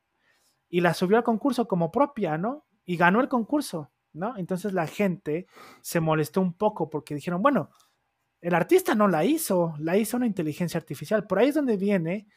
[0.69, 2.67] y la subió al concurso como propia, ¿no?
[2.85, 4.37] Y ganó el concurso, ¿no?
[4.37, 5.47] Entonces la gente
[5.81, 7.71] se molestó un poco porque dijeron, bueno,
[8.43, 11.27] el artista no la hizo, la hizo una inteligencia artificial.
[11.27, 12.29] Por ahí es donde viene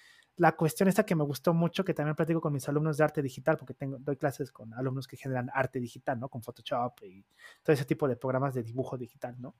[0.41, 3.21] la cuestión esta que me gustó mucho, que también platico con mis alumnos de arte
[3.21, 6.29] digital, porque tengo, doy clases con alumnos que generan arte digital, ¿no?
[6.29, 7.23] Con Photoshop y
[7.61, 9.53] todo ese tipo de programas de dibujo digital, ¿no?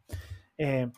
[0.57, 0.91] Eh,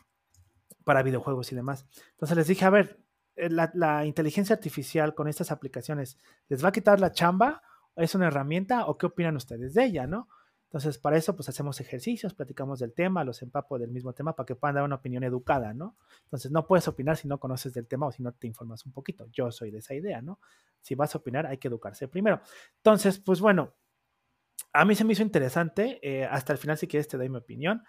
[0.84, 1.84] para videojuegos y demás.
[2.12, 2.98] Entonces les dije, a ver,
[3.36, 6.16] eh, la, la, inteligencia artificial con estas aplicaciones,
[6.48, 7.60] ¿les va a quitar la chamba?
[7.94, 10.28] ¿Es una herramienta o qué opinan ustedes de ella, no?
[10.74, 14.44] Entonces, para eso, pues hacemos ejercicios, platicamos del tema, los empapo del mismo tema para
[14.44, 15.96] que puedan dar una opinión educada, ¿no?
[16.24, 18.90] Entonces, no puedes opinar si no conoces del tema o si no te informas un
[18.90, 19.28] poquito.
[19.30, 20.40] Yo soy de esa idea, ¿no?
[20.80, 22.40] Si vas a opinar, hay que educarse primero.
[22.78, 23.72] Entonces, pues bueno,
[24.72, 26.00] a mí se me hizo interesante.
[26.02, 27.84] Eh, hasta el final, si quieres, te doy mi opinión.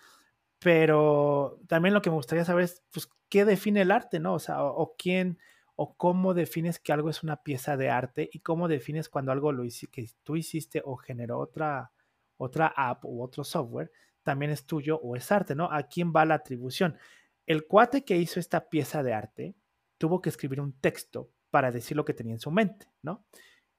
[0.60, 4.36] Pero también lo que me gustaría saber es, pues, ¿qué define el arte, no?
[4.36, 5.40] O sea, o, quién
[5.76, 9.52] o cómo defines que algo es una pieza de arte y cómo defines cuando algo
[9.52, 11.92] lo que tú hiciste o generó otra
[12.38, 13.92] otra app u otro software,
[14.24, 15.72] también es tuyo o es arte, ¿no?
[15.72, 16.98] ¿A quién va la atribución?
[17.46, 19.56] El cuate que hizo esta pieza de arte
[19.98, 23.26] tuvo que escribir un texto para decir lo que tenía en su mente, ¿no?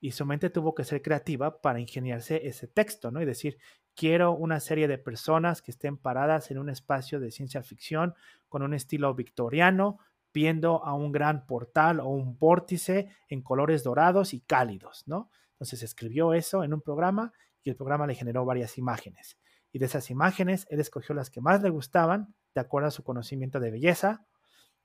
[0.01, 3.21] Y su mente tuvo que ser creativa para ingeniarse ese texto, ¿no?
[3.21, 3.59] Y decir,
[3.95, 8.15] quiero una serie de personas que estén paradas en un espacio de ciencia ficción
[8.49, 9.99] con un estilo victoriano,
[10.33, 15.31] viendo a un gran portal o un vórtice en colores dorados y cálidos, ¿no?
[15.53, 17.33] Entonces escribió eso en un programa
[17.67, 19.37] y el programa le generó varias imágenes.
[19.73, 23.03] Y de esas imágenes, él escogió las que más le gustaban, de acuerdo a su
[23.03, 24.25] conocimiento de belleza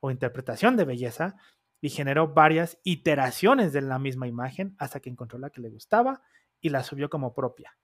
[0.00, 1.36] o interpretación de belleza,
[1.80, 6.22] y generó varias iteraciones de la misma imagen hasta que encontró la que le gustaba
[6.60, 7.78] y la subió como propia.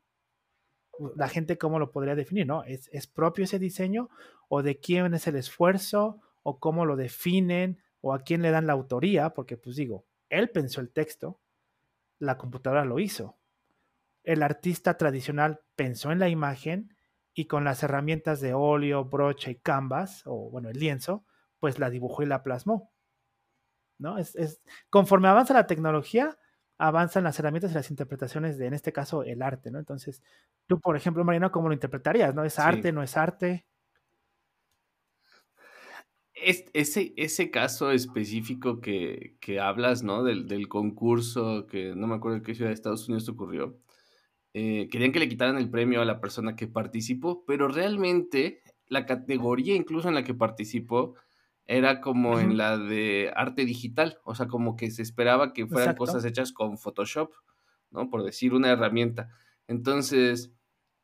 [1.14, 2.48] La gente, ¿cómo lo podría definir?
[2.48, 2.64] ¿no?
[2.64, 4.08] ¿Es, ¿Es propio ese diseño?
[4.48, 6.20] ¿O de quién es el esfuerzo?
[6.42, 7.80] ¿O cómo lo definen?
[8.00, 9.30] ¿O a quién le dan la autoría?
[9.30, 11.40] Porque, pues digo, él pensó el texto,
[12.18, 13.37] la computadora lo hizo
[14.24, 16.96] el artista tradicional pensó en la imagen
[17.34, 21.24] y con las herramientas de óleo, brocha y canvas, o bueno, el lienzo,
[21.60, 22.92] pues la dibujó y la plasmó.
[23.98, 24.18] ¿No?
[24.18, 24.60] Es,
[24.90, 26.38] conforme avanza la tecnología,
[26.78, 29.78] avanzan las herramientas y las interpretaciones de, en este caso, el arte, ¿no?
[29.78, 30.22] Entonces,
[30.66, 32.34] tú, por ejemplo, Mariano, ¿cómo lo interpretarías?
[32.34, 32.44] ¿No?
[32.44, 33.66] ¿Es arte, no es arte?
[36.44, 40.22] ese, ese caso específico que, hablas, ¿no?
[40.22, 43.78] Del, del, concurso, que no me acuerdo en qué ciudad de Estados Unidos ocurrió,
[44.60, 49.06] eh, querían que le quitaran el premio a la persona que participó, pero realmente la
[49.06, 51.14] categoría incluso en la que participó
[51.64, 55.94] era como en la de arte digital, o sea, como que se esperaba que fueran
[55.94, 57.30] cosas hechas con Photoshop,
[57.92, 58.10] ¿no?
[58.10, 59.30] Por decir una herramienta.
[59.68, 60.52] Entonces,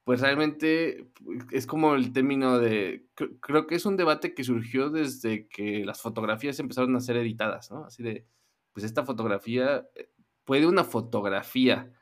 [0.03, 1.07] pues realmente
[1.53, 3.07] es como el término de,
[3.41, 7.71] creo que es un debate que surgió desde que las fotografías empezaron a ser editadas,
[7.71, 7.85] ¿no?
[7.85, 8.27] Así de,
[8.73, 10.11] pues esta fotografía, eh,
[10.45, 11.93] puede una fotografía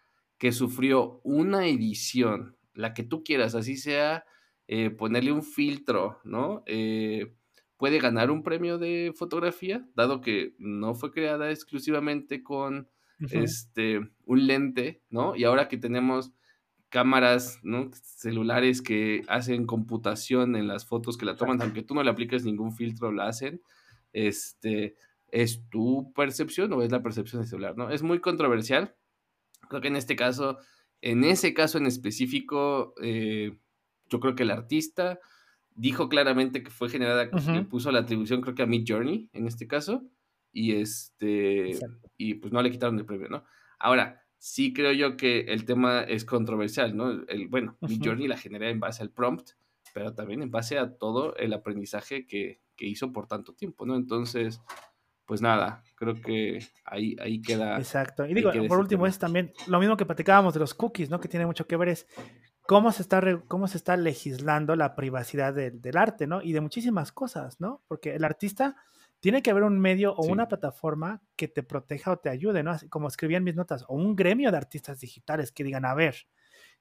[0.42, 4.24] que sufrió una edición, la que tú quieras, así sea
[4.66, 6.64] eh, ponerle un filtro, ¿no?
[6.66, 7.36] Eh,
[7.76, 12.88] puede ganar un premio de fotografía, dado que no fue creada exclusivamente con
[13.30, 15.36] este, un lente, ¿no?
[15.36, 16.32] Y ahora que tenemos
[16.88, 17.90] cámaras, ¿no?
[17.92, 22.44] Celulares que hacen computación en las fotos que la toman, aunque tú no le apliques
[22.44, 23.62] ningún filtro, la hacen.
[24.12, 24.96] Este,
[25.28, 27.90] ¿es tu percepción o es la percepción del celular, no?
[27.90, 28.96] Es muy controversial.
[29.72, 30.58] Creo que en este caso,
[31.00, 33.56] en ese caso en específico, eh,
[34.10, 35.18] yo creo que el artista
[35.74, 39.46] dijo claramente que fue generada, que puso la atribución creo que a Mid Journey en
[39.46, 40.04] este caso,
[40.52, 41.78] y este,
[42.18, 43.44] y pues no le quitaron el premio, ¿no?
[43.78, 47.24] Ahora, sí creo yo que el tema es controversial, ¿no?
[47.28, 49.52] El, bueno, Mid Journey la genera en base al prompt,
[49.94, 53.96] pero también en base a todo el aprendizaje que, que hizo por tanto tiempo, ¿no?
[53.96, 54.60] Entonces,
[55.32, 57.78] pues nada, creo que ahí, ahí queda.
[57.78, 58.26] Exacto.
[58.26, 61.20] Y digo, por último, es también lo mismo que platicábamos de los cookies, ¿no?
[61.20, 62.06] Que tiene mucho que ver es
[62.66, 66.42] cómo se está, cómo se está legislando la privacidad del arte, ¿no?
[66.42, 67.82] Y de muchísimas cosas, ¿no?
[67.88, 68.76] Porque el artista
[69.20, 72.76] tiene que haber un medio o una plataforma que te proteja o te ayude, ¿no?
[72.90, 76.14] como escribí en mis notas, o un gremio de artistas digitales que digan, a ver,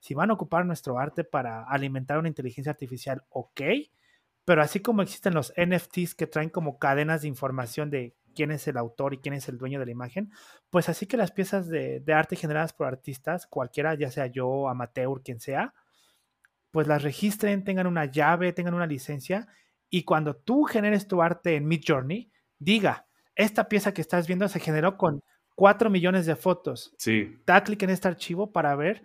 [0.02, 3.62] si van a ocupar nuestro arte para alimentar una inteligencia artificial, ok,
[4.44, 8.68] pero así como existen los NFTs que traen como cadenas de información de quién es
[8.68, 10.32] el autor y quién es el dueño de la imagen,
[10.70, 15.22] pues así que las piezas de, arte generadas por artistas, cualquiera, ya sea yo, amateur,
[15.24, 15.74] quien sea,
[16.72, 19.48] pues las registren, tengan una llave, tengan una licencia,
[19.90, 24.48] y cuando tú generes tu arte en Mid Journey, diga, esta pieza que estás viendo
[24.48, 25.22] se generó con
[25.56, 26.94] 4 millones de fotos.
[26.98, 27.42] Sí.
[27.46, 29.04] Da clic en este archivo para ver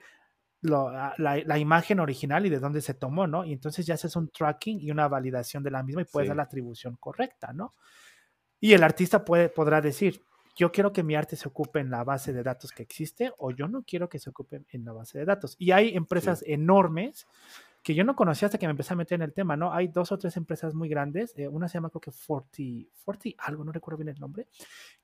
[0.60, 3.44] la, la, imagen original y de dónde se tomó, ¿no?
[3.44, 6.36] Y entonces ya haces un tracking y una validación de la misma y puedes dar
[6.36, 7.74] la atribución correcta, ¿no?
[8.60, 10.22] Y el artista puede, podrá decir,
[10.56, 13.50] yo quiero que mi arte se ocupe en la base de datos que existe o
[13.50, 15.54] yo no quiero que se ocupe en la base de datos.
[15.58, 17.26] Y hay empresas enormes
[17.82, 19.72] que yo no conocía hasta que me empecé a meter en el tema, ¿no?
[19.72, 23.36] Hay dos o tres empresas muy grandes, eh, una se llama creo que Forty, Forty
[23.38, 24.48] algo, no recuerdo bien el nombre,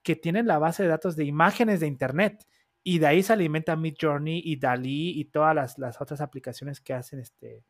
[0.03, 2.45] que tienen la base de datos de imágenes de Internet
[2.83, 6.95] y de ahí se alimenta Midjourney y Dalí y todas las, las otras aplicaciones que
[6.95, 7.63] hacen este,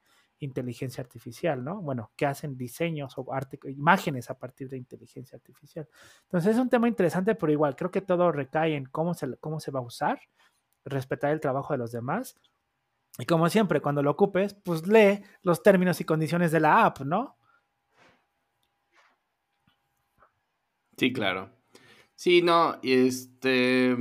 [0.44, 1.81] inteligencia artificial, ¿no?
[1.81, 3.27] Bueno, que hacen diseños o
[3.69, 5.89] imágenes a partir de inteligencia artificial.
[6.24, 9.60] Entonces es un tema interesante, pero igual creo que todo recae en cómo se, cómo
[9.60, 10.20] se va a usar,
[10.85, 12.36] respetar el trabajo de los demás.
[13.19, 17.01] Y como siempre, cuando lo ocupes, pues lee los términos y condiciones de la app,
[17.01, 17.36] ¿no?
[20.97, 21.51] Sí, claro.
[22.14, 23.97] Sí, no, este,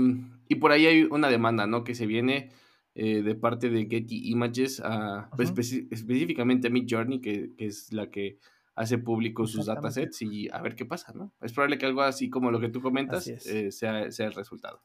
[0.47, 1.83] y por ahí hay una demanda, ¿no?
[1.83, 2.51] Que se viene
[2.93, 5.53] eh, de parte de Getty Images, a, pues,
[5.91, 8.37] específicamente a Midjourney, que, que es la que
[8.75, 11.31] hace público sus datasets y a ver qué pasa, ¿no?
[11.41, 14.81] Es probable que algo así como lo que tú comentas eh, sea, sea, el resultado.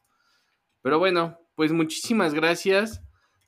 [0.81, 3.01] Pero bueno, pues muchísimas gracias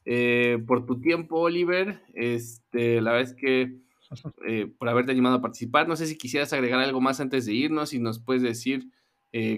[0.04, 2.02] eh, por tu tiempo, Oliver.
[2.14, 3.78] Este, la verdad es que
[4.78, 5.88] por haberte animado a participar.
[5.88, 8.92] No sé si quisieras agregar algo más antes de irnos y nos puedes decir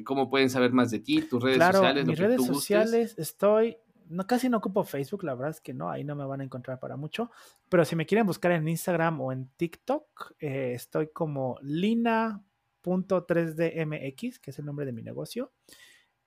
[0.03, 2.05] cómo pueden saber más de ti, tus redes sociales.
[2.05, 3.77] Mis redes sociales estoy
[4.11, 6.43] no, casi no ocupo Facebook, la verdad es que no, ahí no me van a
[6.43, 7.31] encontrar para mucho.
[7.69, 14.51] Pero si me quieren buscar en Instagram o en TikTok, eh, estoy como lina.3dmx, que
[14.51, 15.53] es el nombre de mi negocio,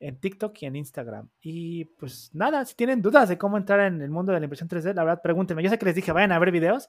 [0.00, 1.28] en TikTok y en Instagram.
[1.40, 4.68] Y pues nada, si tienen dudas de cómo entrar en el mundo de la impresión
[4.68, 5.62] 3D, la verdad, pregúntenme.
[5.62, 6.88] Yo sé que les dije, vayan a ver videos,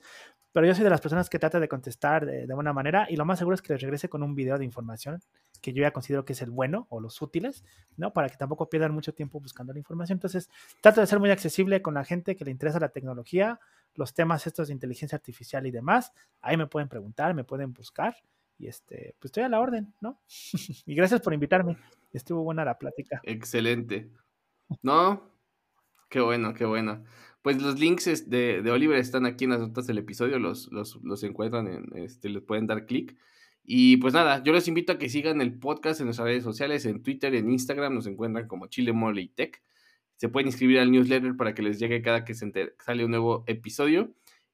[0.51, 3.17] pero yo soy de las personas que trata de contestar de, de buena manera y
[3.17, 5.21] lo más seguro es que les regrese con un video de información
[5.65, 7.63] que yo ya considero que es el bueno o los útiles,
[7.97, 8.13] ¿no?
[8.13, 10.17] Para que tampoco pierdan mucho tiempo buscando la información.
[10.17, 10.47] Entonces,
[10.79, 13.59] trato de ser muy accesible con la gente que le interesa la tecnología,
[13.95, 16.13] los temas estos de inteligencia artificial y demás.
[16.39, 18.15] Ahí me pueden preguntar, me pueden buscar
[18.59, 20.19] y este, pues estoy a la orden, ¿no?
[20.85, 21.77] y gracias por invitarme.
[22.13, 23.19] Estuvo buena la plática.
[23.23, 24.11] Excelente.
[24.83, 25.31] ¿No?
[26.09, 27.03] Qué bueno, qué bueno.
[27.41, 30.97] Pues los links de, de, Oliver están aquí en las notas del episodio, los, los,
[31.03, 33.17] los encuentran, en, este, les pueden dar clic.
[33.67, 36.85] Y pues nada, yo les invito a que sigan el podcast en nuestras redes sociales,
[36.85, 38.93] en Twitter, en Instagram, nos encuentran como Chile
[39.33, 39.63] Tech.
[40.17, 43.43] Se pueden inscribir al newsletter para que les llegue cada que se sale un nuevo
[43.47, 44.13] episodio.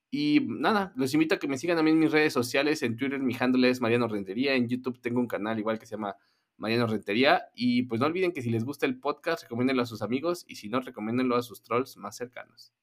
[0.09, 2.83] Y nada, los invito a que me sigan también en mis redes sociales.
[2.83, 4.55] En Twitter mi handle es Mariano Rentería.
[4.55, 6.15] En YouTube tengo un canal igual que se llama
[6.57, 7.49] Mariano Rentería.
[7.53, 10.45] Y pues no olviden que si les gusta el podcast, recomiéndenlo a sus amigos.
[10.47, 12.73] Y si no, recomiéndenlo a sus trolls más cercanos.